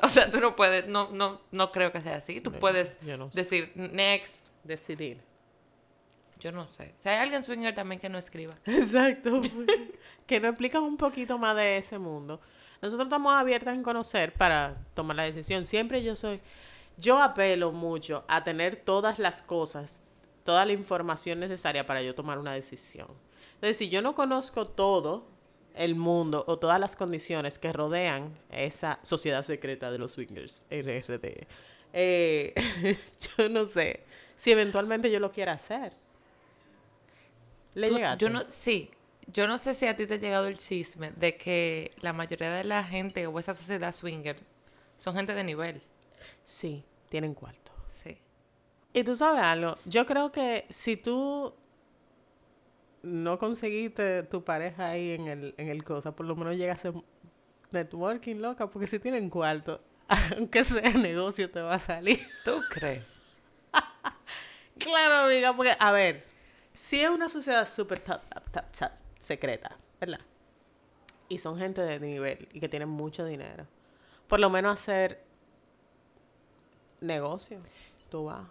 O 0.00 0.08
sea, 0.08 0.30
tú 0.30 0.40
no 0.40 0.56
puedes, 0.56 0.88
no, 0.88 1.10
no, 1.12 1.40
no 1.52 1.70
creo 1.70 1.92
que 1.92 2.00
sea 2.00 2.16
así. 2.16 2.40
Tú 2.40 2.52
puedes 2.52 2.98
sé. 3.00 3.16
decir 3.32 3.72
next. 3.76 4.48
Decidir. 4.64 5.20
Yo 6.40 6.52
no 6.52 6.66
sé. 6.66 6.94
Si 6.96 7.08
hay 7.08 7.16
alguien 7.18 7.42
swinger 7.42 7.74
también 7.74 8.00
que 8.00 8.08
no 8.08 8.18
escriba. 8.18 8.54
Exacto. 8.64 9.40
que 10.26 10.40
nos 10.40 10.50
explican 10.50 10.82
un 10.82 10.96
poquito 10.96 11.38
más 11.38 11.56
de 11.56 11.78
ese 11.78 11.98
mundo. 11.98 12.40
Nosotros 12.82 13.06
estamos 13.06 13.34
abiertas 13.34 13.74
en 13.74 13.82
conocer 13.82 14.32
para 14.32 14.74
tomar 14.94 15.16
la 15.16 15.22
decisión. 15.24 15.64
Siempre 15.64 16.02
yo 16.02 16.14
soy, 16.16 16.40
yo 16.96 17.20
apelo 17.22 17.72
mucho 17.72 18.24
a 18.28 18.44
tener 18.44 18.76
todas 18.76 19.18
las 19.18 19.42
cosas, 19.42 20.02
toda 20.48 20.64
la 20.64 20.72
información 20.72 21.40
necesaria 21.40 21.84
para 21.84 22.00
yo 22.00 22.14
tomar 22.14 22.38
una 22.38 22.54
decisión. 22.54 23.08
Entonces, 23.56 23.76
si 23.76 23.90
yo 23.90 24.00
no 24.00 24.14
conozco 24.14 24.66
todo 24.66 25.26
el 25.74 25.94
mundo 25.94 26.42
o 26.48 26.58
todas 26.58 26.80
las 26.80 26.96
condiciones 26.96 27.58
que 27.58 27.70
rodean 27.70 28.32
esa 28.50 28.98
sociedad 29.02 29.42
secreta 29.42 29.90
de 29.90 29.98
los 29.98 30.12
swingers 30.12 30.64
RRD. 30.70 31.46
Eh, 31.92 32.54
yo 33.36 33.50
no 33.50 33.66
sé 33.66 34.04
si 34.36 34.52
eventualmente 34.52 35.10
yo 35.10 35.20
lo 35.20 35.30
quiera 35.32 35.52
hacer. 35.52 35.92
¿Le 37.74 37.88
Tú- 37.88 37.98
yo 38.16 38.30
no, 38.30 38.48
sí, 38.48 38.90
yo 39.26 39.46
no 39.46 39.58
sé 39.58 39.74
si 39.74 39.86
a 39.86 39.94
ti 39.96 40.06
te 40.06 40.14
ha 40.14 40.16
llegado 40.16 40.46
el 40.46 40.56
chisme 40.56 41.10
de 41.10 41.36
que 41.36 41.92
la 42.00 42.14
mayoría 42.14 42.54
de 42.54 42.64
la 42.64 42.82
gente 42.84 43.26
o 43.26 43.38
esa 43.38 43.52
sociedad 43.52 43.94
swinger 43.94 44.38
son 44.96 45.14
gente 45.14 45.34
de 45.34 45.44
nivel. 45.44 45.82
Sí, 46.42 46.82
tienen 47.10 47.34
cuarto. 47.34 47.72
Y 48.92 49.04
tú 49.04 49.14
sabes 49.14 49.42
algo, 49.42 49.74
yo 49.84 50.06
creo 50.06 50.32
que 50.32 50.66
si 50.70 50.96
tú 50.96 51.54
no 53.02 53.38
conseguiste 53.38 54.22
tu 54.24 54.44
pareja 54.44 54.88
ahí 54.88 55.12
en 55.12 55.28
el, 55.28 55.54
en 55.56 55.68
el 55.68 55.84
cosa, 55.84 56.14
por 56.16 56.26
lo 56.26 56.36
menos 56.36 56.56
llegas 56.56 56.84
a 56.84 56.88
hacer 56.88 57.02
networking, 57.70 58.36
loca, 58.36 58.68
porque 58.68 58.86
si 58.86 58.98
tienen 58.98 59.30
cuarto, 59.30 59.80
aunque 60.36 60.64
sea 60.64 60.90
negocio, 60.90 61.50
te 61.50 61.60
va 61.60 61.74
a 61.74 61.78
salir. 61.78 62.20
¿Tú 62.44 62.60
crees? 62.70 63.04
Claro, 64.78 65.26
amiga, 65.26 65.54
porque, 65.56 65.72
a 65.78 65.90
ver, 65.90 66.24
si 66.72 67.00
es 67.00 67.10
una 67.10 67.28
sociedad 67.28 67.68
súper 67.68 68.00
secreta, 69.18 69.76
¿verdad? 70.00 70.20
Y 71.28 71.38
son 71.38 71.58
gente 71.58 71.82
de 71.82 71.98
nivel 71.98 72.48
y 72.52 72.60
que 72.60 72.68
tienen 72.68 72.88
mucho 72.88 73.24
dinero. 73.24 73.66
Por 74.28 74.38
lo 74.38 74.50
menos 74.50 74.74
hacer 74.74 75.20
negocio. 77.00 77.58
Tú 78.08 78.26
vas. 78.26 78.46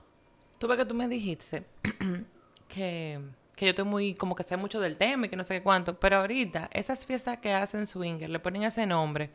Tú 0.57 0.67
ves 0.67 0.77
que 0.77 0.85
tú 0.85 0.93
me 0.93 1.07
dijiste 1.07 1.63
que, 2.67 3.19
que 3.55 3.65
yo 3.65 3.69
estoy 3.69 3.85
muy, 3.85 4.13
como 4.15 4.35
que 4.35 4.43
sé 4.43 4.57
mucho 4.57 4.79
del 4.79 4.97
tema 4.97 5.25
y 5.25 5.29
que 5.29 5.35
no 5.35 5.43
sé 5.43 5.55
qué 5.55 5.63
cuánto, 5.63 5.99
pero 5.99 6.17
ahorita 6.17 6.69
esas 6.73 7.05
fiestas 7.05 7.37
que 7.37 7.53
hacen 7.53 7.87
swinger 7.87 8.29
le 8.29 8.39
ponen 8.39 8.63
ese 8.63 8.85
nombre 8.85 9.29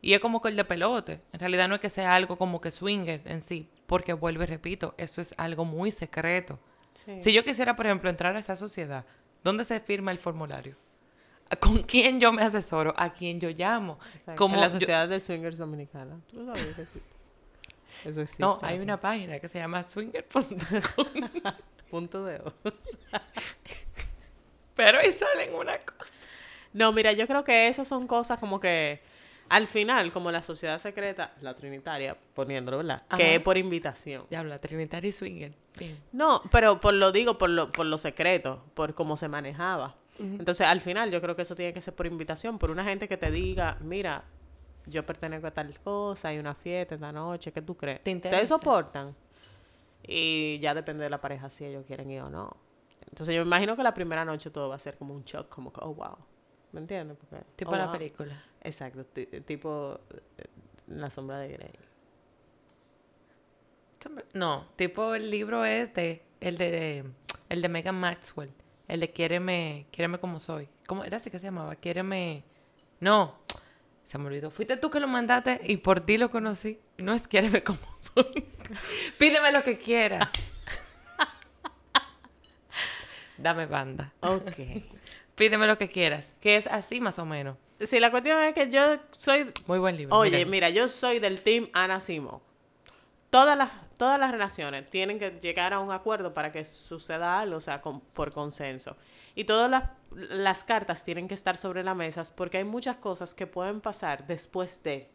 y 0.00 0.14
es 0.14 0.20
como 0.20 0.42
que 0.42 0.48
el 0.48 0.56
de 0.56 0.64
pelote. 0.64 1.20
En 1.32 1.38
realidad 1.40 1.68
no 1.68 1.76
es 1.76 1.80
que 1.80 1.90
sea 1.90 2.14
algo 2.14 2.36
como 2.36 2.60
que 2.60 2.70
swinger 2.72 3.22
en 3.24 3.40
sí, 3.40 3.68
porque 3.86 4.12
vuelvo 4.12 4.42
y 4.42 4.46
repito, 4.46 4.94
eso 4.98 5.20
es 5.20 5.32
algo 5.38 5.64
muy 5.64 5.90
secreto. 5.92 6.58
Sí. 6.94 7.20
Si 7.20 7.32
yo 7.32 7.44
quisiera, 7.44 7.76
por 7.76 7.86
ejemplo, 7.86 8.10
entrar 8.10 8.34
a 8.36 8.40
esa 8.40 8.56
sociedad, 8.56 9.06
¿dónde 9.44 9.62
se 9.64 9.78
firma 9.80 10.10
el 10.10 10.18
formulario? 10.18 10.76
¿Con 11.60 11.82
quién 11.82 12.18
yo 12.18 12.32
me 12.32 12.42
asesoro? 12.42 12.94
¿A 12.96 13.12
quién 13.12 13.38
yo 13.38 13.50
llamo? 13.50 13.98
Como 14.36 14.54
en 14.56 14.60
la 14.62 14.68
yo- 14.68 14.80
sociedad 14.80 15.08
de 15.08 15.20
swingers 15.20 15.58
dominicana. 15.58 16.18
¿Tú 16.26 16.42
lo 16.42 16.52
que 16.54 16.60
existe? 16.62 17.00
Eso 18.04 18.20
existe. 18.20 18.42
no, 18.42 18.58
hay 18.62 18.78
una 18.78 19.00
página 19.00 19.38
que 19.38 19.48
se 19.48 19.58
llama 19.58 19.82
swinger.com. 19.84 21.06
Punto 21.90 22.24
de 22.24 22.40
pero 24.74 24.98
ahí 24.98 25.12
salen 25.12 25.54
una 25.54 25.78
cosa. 25.78 26.10
No, 26.72 26.92
mira, 26.92 27.12
yo 27.12 27.26
creo 27.26 27.44
que 27.44 27.68
esas 27.68 27.86
son 27.86 28.06
cosas 28.06 28.38
como 28.38 28.58
que 28.58 29.02
al 29.52 29.68
final, 29.68 30.10
como 30.12 30.30
la 30.30 30.42
sociedad 30.42 30.78
secreta, 30.78 31.34
la 31.42 31.54
trinitaria, 31.54 32.16
poniéndolo, 32.34 32.78
¿verdad? 32.78 33.02
Ajá. 33.06 33.18
Que 33.18 33.34
es 33.34 33.40
por 33.42 33.58
invitación. 33.58 34.24
Ya 34.30 34.40
habla, 34.40 34.58
Trinitaria 34.58 35.08
y 35.10 35.12
Swinger. 35.12 35.52
Bien. 35.78 35.98
No, 36.12 36.42
pero 36.50 36.80
por 36.80 36.94
lo 36.94 37.12
digo, 37.12 37.36
por 37.36 37.50
lo, 37.50 37.70
por 37.70 37.84
lo 37.84 37.98
secreto, 37.98 38.64
por 38.72 38.94
cómo 38.94 39.18
se 39.18 39.28
manejaba. 39.28 39.94
Entonces, 40.18 40.66
al 40.66 40.80
final, 40.80 41.10
yo 41.10 41.20
creo 41.20 41.36
que 41.36 41.42
eso 41.42 41.54
tiene 41.54 41.74
que 41.74 41.80
ser 41.80 41.94
por 41.94 42.06
invitación, 42.06 42.58
por 42.58 42.70
una 42.70 42.84
gente 42.84 43.08
que 43.08 43.16
te 43.16 43.30
diga, 43.30 43.76
mira, 43.80 44.24
yo 44.86 45.04
pertenezco 45.06 45.46
a 45.46 45.50
tal 45.50 45.78
cosa, 45.80 46.28
hay 46.28 46.38
una 46.38 46.54
fiesta 46.54 46.94
esta 46.94 47.12
noche, 47.12 47.52
¿qué 47.52 47.62
tú 47.62 47.76
crees? 47.76 48.02
¿Te 48.02 48.46
soportan? 48.46 49.14
Y 50.06 50.58
ya 50.60 50.74
depende 50.74 51.04
de 51.04 51.10
la 51.10 51.20
pareja 51.20 51.48
si 51.50 51.64
ellos 51.64 51.84
quieren 51.86 52.10
ir 52.10 52.22
o 52.22 52.30
no. 52.30 52.56
Entonces, 53.08 53.34
yo 53.34 53.42
me 53.42 53.46
imagino 53.48 53.76
que 53.76 53.82
la 53.82 53.94
primera 53.94 54.24
noche 54.24 54.50
todo 54.50 54.68
va 54.68 54.76
a 54.76 54.78
ser 54.78 54.96
como 54.96 55.14
un 55.14 55.22
shock, 55.24 55.48
como 55.48 55.72
que, 55.72 55.80
oh, 55.82 55.94
wow. 55.94 56.16
¿Me 56.72 56.80
entiendes? 56.80 57.16
Porque, 57.18 57.44
Tipo 57.56 57.72
oh, 57.72 57.76
la 57.76 57.84
wow. 57.86 57.92
película. 57.92 58.42
Exacto, 58.62 59.04
ti- 59.04 59.26
tipo 59.42 60.00
eh, 60.38 60.44
La 60.88 61.10
sombra 61.10 61.38
de 61.38 61.48
Grey. 61.48 61.70
No, 64.34 64.66
tipo 64.74 65.14
el 65.14 65.30
libro 65.30 65.64
este, 65.64 66.22
el 66.40 66.58
de 66.58 67.04
el 67.48 67.62
de 67.62 67.68
Megan 67.68 67.94
Maxwell, 68.00 68.52
el 68.88 68.98
de 68.98 69.10
Quiéreme, 69.12 69.86
Quiéreme 69.92 70.18
como 70.18 70.40
soy. 70.40 70.68
¿Cómo 70.88 71.04
era 71.04 71.18
así 71.18 71.30
que 71.30 71.38
se 71.38 71.44
llamaba? 71.44 71.76
Quiéreme. 71.76 72.42
No, 72.98 73.36
se 74.04 74.18
me 74.18 74.26
olvidó. 74.26 74.50
Fuiste 74.50 74.76
tú 74.76 74.90
que 74.90 75.00
lo 75.00 75.08
mandaste 75.08 75.60
y 75.64 75.78
por 75.78 76.00
ti 76.00 76.16
lo 76.18 76.30
conocí. 76.30 76.78
No 76.98 77.12
es 77.14 77.28
Quiéreme 77.28 77.62
como 77.62 77.78
soy. 78.00 78.46
Pídeme 79.18 79.52
lo 79.52 79.62
que 79.62 79.78
quieras. 79.78 80.30
Dame 83.38 83.66
banda. 83.66 84.12
Ok. 84.20 84.52
Pídeme 85.34 85.66
lo 85.66 85.78
que 85.78 85.90
quieras. 85.90 86.32
Que 86.40 86.56
es 86.56 86.66
así 86.66 87.00
más 87.00 87.18
o 87.18 87.26
menos. 87.26 87.56
sí, 87.80 87.98
la 87.98 88.10
cuestión 88.10 88.42
es 88.42 88.54
que 88.54 88.70
yo 88.70 88.82
soy 89.10 89.52
Muy 89.66 89.78
buen 89.78 89.96
libro. 89.96 90.16
Oye, 90.16 90.44
mira, 90.46 90.70
yo 90.70 90.88
soy 90.88 91.18
del 91.18 91.40
team 91.40 91.68
Ana 91.72 92.00
Simón. 92.00 92.40
Todas 93.30 93.56
las, 93.56 93.70
todas 94.02 94.18
las 94.18 94.32
relaciones 94.32 94.90
tienen 94.90 95.16
que 95.16 95.30
llegar 95.40 95.72
a 95.72 95.78
un 95.78 95.92
acuerdo 95.92 96.34
para 96.34 96.50
que 96.50 96.64
suceda 96.64 97.38
algo, 97.38 97.58
o 97.58 97.60
sea, 97.60 97.80
con- 97.80 98.00
por 98.00 98.32
consenso. 98.32 98.96
Y 99.36 99.44
todas 99.44 99.70
las, 99.70 99.84
las 100.10 100.64
cartas 100.64 101.04
tienen 101.04 101.28
que 101.28 101.34
estar 101.34 101.56
sobre 101.56 101.84
la 101.84 101.94
mesa 101.94 102.20
porque 102.34 102.58
hay 102.58 102.64
muchas 102.64 102.96
cosas 102.96 103.32
que 103.32 103.46
pueden 103.46 103.80
pasar 103.80 104.26
después 104.26 104.82
de. 104.82 105.08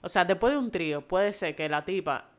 O 0.00 0.08
sea, 0.08 0.24
después 0.24 0.54
de 0.54 0.58
un 0.58 0.70
trío, 0.70 1.06
puede 1.06 1.34
ser 1.34 1.54
que 1.54 1.68
la 1.68 1.82
tipa, 1.82 2.30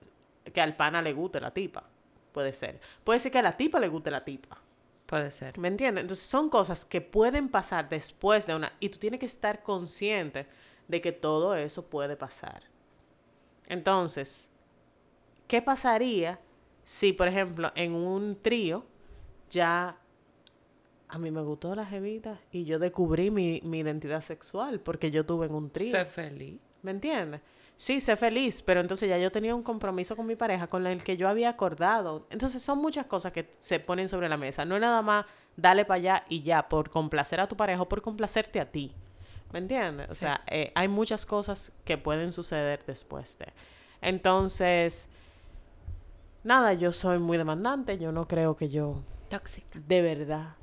que 0.51 0.62
al 0.62 0.75
pana 0.75 0.99
le 1.03 1.13
guste 1.13 1.39
la 1.39 1.51
tipa. 1.51 1.84
Puede 2.32 2.53
ser. 2.53 2.79
Puede 3.03 3.19
ser 3.19 3.32
que 3.32 3.38
a 3.38 3.43
la 3.43 3.56
tipa 3.56 3.79
le 3.79 3.88
guste 3.88 4.10
la 4.10 4.25
tipa. 4.25 4.58
Puede 5.06 5.29
ser. 5.29 5.60
¿Me 5.60 5.67
entiendes? 5.67 6.01
Entonces 6.01 6.25
son 6.25 6.49
cosas 6.49 6.86
que 6.86 7.01
pueden 7.01 7.49
pasar 7.49 7.88
después 7.88 8.47
de 8.47 8.56
una... 8.56 8.73
Y 8.79 8.89
tú 8.89 8.97
tienes 8.97 9.19
que 9.19 9.27
estar 9.27 9.62
consciente 9.62 10.47
de 10.88 11.01
que 11.01 11.12
todo 11.12 11.53
eso 11.56 11.86
puede 11.86 12.15
pasar. 12.15 12.63
Entonces, 13.67 14.49
¿qué 15.47 15.62
pasaría 15.62 16.39
si, 16.84 17.13
por 17.13 17.27
ejemplo, 17.27 17.71
en 17.75 17.93
un 17.95 18.38
trío 18.41 18.86
ya 19.49 19.97
a 21.10 21.17
mí 21.19 21.29
me 21.32 21.41
gustó 21.41 21.75
la 21.75 21.86
jevita 21.86 22.39
y 22.51 22.65
yo 22.65 22.79
descubrí 22.79 23.29
mi, 23.29 23.62
mi 23.63 23.79
identidad 23.79 24.21
sexual 24.21 24.79
porque 24.79 25.12
yo 25.12 25.25
tuve 25.25 25.45
en 25.45 25.53
un 25.53 25.69
trío? 25.69 25.91
Sé 25.91 26.06
feliz. 26.06 26.60
¿Me 26.82 26.91
entiendes? 26.91 27.41
Sí, 27.75 27.99
sé 28.01 28.15
feliz, 28.15 28.62
pero 28.62 28.79
entonces 28.82 29.10
ya 29.10 29.17
yo 29.17 29.32
tenía 29.32 29.56
un 29.56 29.63
compromiso 29.63 30.15
con 30.15 30.25
mi 30.27 30.36
pareja 30.36 30.67
con 30.67 30.86
el 30.86 31.03
que 31.03 31.17
yo 31.17 31.27
había 31.27 31.49
acordado. 31.49 32.27
Entonces 32.29 32.62
son 32.62 32.77
muchas 32.79 33.06
cosas 33.08 33.32
que 33.32 33.49
se 33.60 33.79
ponen 33.79 34.08
sobre 34.10 34.29
la 34.29 34.38
mesa. 34.38 34.63
No 34.65 34.75
es 34.75 34.82
nada 34.82 35.01
más 35.01 35.25
dale 35.58 35.84
para 35.86 35.95
allá 35.97 36.25
y 36.29 36.43
ya, 36.43 36.67
por 36.69 36.89
complacer 36.89 37.39
a 37.39 37.47
tu 37.47 37.56
pareja 37.58 37.82
o 37.82 37.89
por 37.89 38.01
complacerte 38.01 38.60
a 38.60 38.71
ti. 38.71 38.93
¿Me 39.51 39.60
entiendes? 39.60 40.10
O 40.10 40.13
Sí. 40.13 40.19
sea, 40.21 40.43
eh, 40.47 40.71
hay 40.75 40.88
muchas 40.88 41.25
cosas 41.25 41.73
que 41.84 41.97
pueden 41.97 42.32
suceder 42.32 42.84
después 42.86 43.38
de. 43.39 43.47
Entonces, 44.01 45.10
nada, 46.43 46.73
yo 46.73 46.91
soy 46.91 47.19
muy 47.19 47.38
demandante. 47.38 47.97
Yo 47.97 48.12
no 48.12 48.27
creo 48.27 48.56
que 48.56 48.69
yo 48.69 49.03
Tóxica. 49.29 49.79
de 49.86 50.01
verdad 50.01 50.56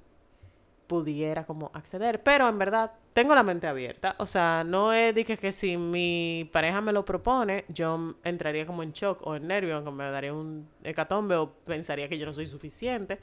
pudiera 0.90 1.46
como 1.46 1.70
acceder, 1.72 2.20
pero 2.22 2.48
en 2.48 2.58
verdad 2.58 2.90
tengo 3.12 3.32
la 3.32 3.44
mente 3.44 3.68
abierta, 3.68 4.16
o 4.18 4.26
sea, 4.26 4.64
no 4.64 4.92
es 4.92 5.14
de 5.14 5.24
que, 5.24 5.52
si 5.52 5.76
mi 5.76 6.50
pareja 6.52 6.80
me 6.80 6.92
lo 6.92 7.04
propone, 7.04 7.64
yo 7.68 8.16
entraría 8.24 8.66
como 8.66 8.82
en 8.82 8.90
shock 8.90 9.24
o 9.24 9.36
en 9.36 9.46
nervio, 9.46 9.84
que 9.84 9.90
me 9.92 10.10
daría 10.10 10.34
un 10.34 10.68
hecatombe 10.82 11.36
o 11.36 11.52
pensaría 11.64 12.08
que 12.08 12.18
yo 12.18 12.26
no 12.26 12.34
soy 12.34 12.48
suficiente, 12.48 13.20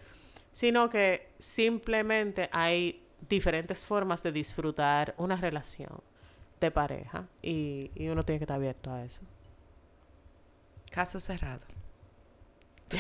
sino 0.54 0.90
que 0.90 1.30
simplemente 1.40 2.50
hay 2.54 3.04
diferentes 3.28 3.86
formas 3.86 4.24
de 4.24 4.32
disfrutar 4.32 5.14
una 5.18 5.36
relación 5.36 6.02
de 6.62 6.72
pareja 6.72 7.28
y, 7.42 7.92
y 7.96 8.08
uno 8.08 8.24
tiene 8.24 8.40
que 8.40 8.46
estar 8.46 8.56
abierto 8.56 8.92
a 8.92 9.04
eso. 9.04 9.24
Caso 10.90 11.20
cerrado. 11.20 11.77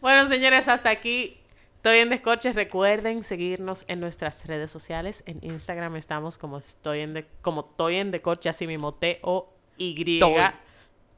Bueno, 0.00 0.28
señores, 0.28 0.68
hasta 0.68 0.90
aquí. 0.90 1.40
Estoy 1.76 1.98
en 1.98 2.10
Descorches. 2.10 2.54
Recuerden 2.54 3.22
seguirnos 3.22 3.84
en 3.88 4.00
nuestras 4.00 4.46
redes 4.46 4.70
sociales. 4.70 5.22
En 5.26 5.38
Instagram 5.42 5.96
estamos 5.96 6.38
como 6.38 6.58
estoy 6.58 7.00
en 7.00 7.14
de, 7.14 7.26
como 7.40 7.68
estoy 7.70 7.96
en 7.96 8.12
así 8.48 8.66
mismo 8.66 8.94
T 8.94 9.20
O 9.22 9.52
Y. 9.78 10.18
Toy. 10.18 10.40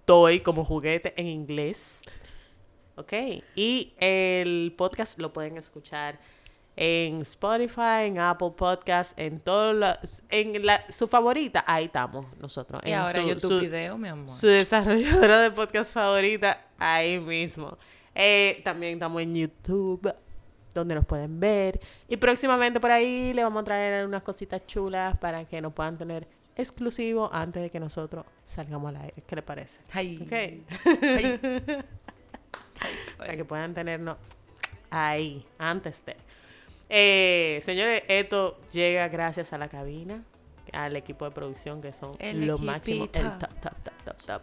Toy 0.05 0.41
como 0.41 0.65
juguete 0.65 1.13
en 1.17 1.27
inglés. 1.27 2.03
Ok. 2.97 3.13
Y 3.55 3.95
el 3.99 4.75
podcast 4.77 5.19
lo 5.19 5.33
pueden 5.33 5.57
escuchar 5.57 6.19
en 6.81 7.23
Spotify, 7.23 8.05
en 8.07 8.21
Apple 8.21 8.53
Podcast, 8.57 9.19
en 9.19 9.41
todo 9.41 9.73
la- 9.73 9.99
en 10.31 10.65
la, 10.65 10.85
su 10.89 11.09
favorita. 11.09 11.65
Ahí 11.67 11.87
estamos 11.87 12.27
nosotros. 12.39 12.81
Y 12.85 12.91
en 12.93 12.99
ahora 12.99 13.21
su- 13.21 13.29
YouTube 13.29 13.51
su- 13.51 13.61
video, 13.61 13.99
mi 13.99 14.09
amor. 14.09 14.31
su 14.31 14.47
desarrolladora 14.47 15.41
de 15.41 15.51
podcast 15.51 15.93
favorita 15.93 16.65
ahí 16.79 17.19
mismo. 17.19 17.77
Eh, 18.15 18.61
también 18.65 18.93
estamos 18.95 19.21
en 19.23 19.35
YouTube, 19.35 20.15
donde 20.73 20.95
nos 20.95 21.05
pueden 21.05 21.41
ver. 21.41 21.81
Y 22.07 22.17
próximamente 22.17 22.79
por 22.79 22.93
ahí 22.93 23.33
le 23.33 23.43
vamos 23.43 23.63
a 23.63 23.65
traer 23.65 24.07
unas 24.07 24.23
cositas 24.23 24.65
chulas 24.67 25.19
para 25.19 25.45
que 25.47 25.61
nos 25.61 25.73
puedan 25.73 25.99
tener 25.99 26.29
exclusivo 26.55 27.29
antes 27.33 27.61
de 27.61 27.71
que 27.71 27.81
nosotros 27.81 28.25
salgamos 28.45 28.91
al 28.91 28.97
aire. 29.03 29.23
¿Qué 29.27 29.35
le 29.35 29.43
parece? 29.43 29.81
Ay. 29.93 30.19
Ok. 30.23 30.33
Ay. 31.03 31.41
Para 33.19 33.37
que 33.37 33.45
puedan 33.45 33.75
tenernos 33.75 34.17
ahí 34.91 35.45
antes 35.59 36.05
de. 36.07 36.17
Eh, 36.89 37.61
señores, 37.63 38.03
esto 38.09 38.59
llega 38.73 39.09
gracias 39.09 39.53
a 39.53 39.59
la 39.59 39.69
cabina, 39.69 40.25
al 40.73 40.97
equipo 40.97 41.25
de 41.25 41.31
producción 41.31 41.83
que 41.83 41.93
son 41.93 42.13
El 42.19 42.47
lo 42.47 42.59
máximo, 42.59 43.05
el 43.05 43.11
top, 43.11 43.39
top, 43.39 43.61
top, 43.61 44.05
top, 44.05 44.17
top. 44.27 44.43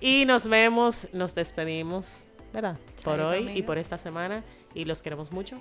Y 0.00 0.24
nos 0.26 0.46
vemos, 0.46 1.08
nos 1.12 1.34
despedimos, 1.34 2.24
¿verdad? 2.52 2.78
Por 3.02 3.20
hoy 3.20 3.50
y 3.54 3.62
por 3.62 3.78
esta 3.78 3.98
semana. 3.98 4.44
Y 4.74 4.84
los 4.84 5.02
queremos 5.02 5.32
mucho. 5.32 5.56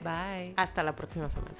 Bye. 0.00 0.52
Hasta 0.56 0.82
la 0.82 0.94
próxima 0.94 1.30
semana. 1.30 1.56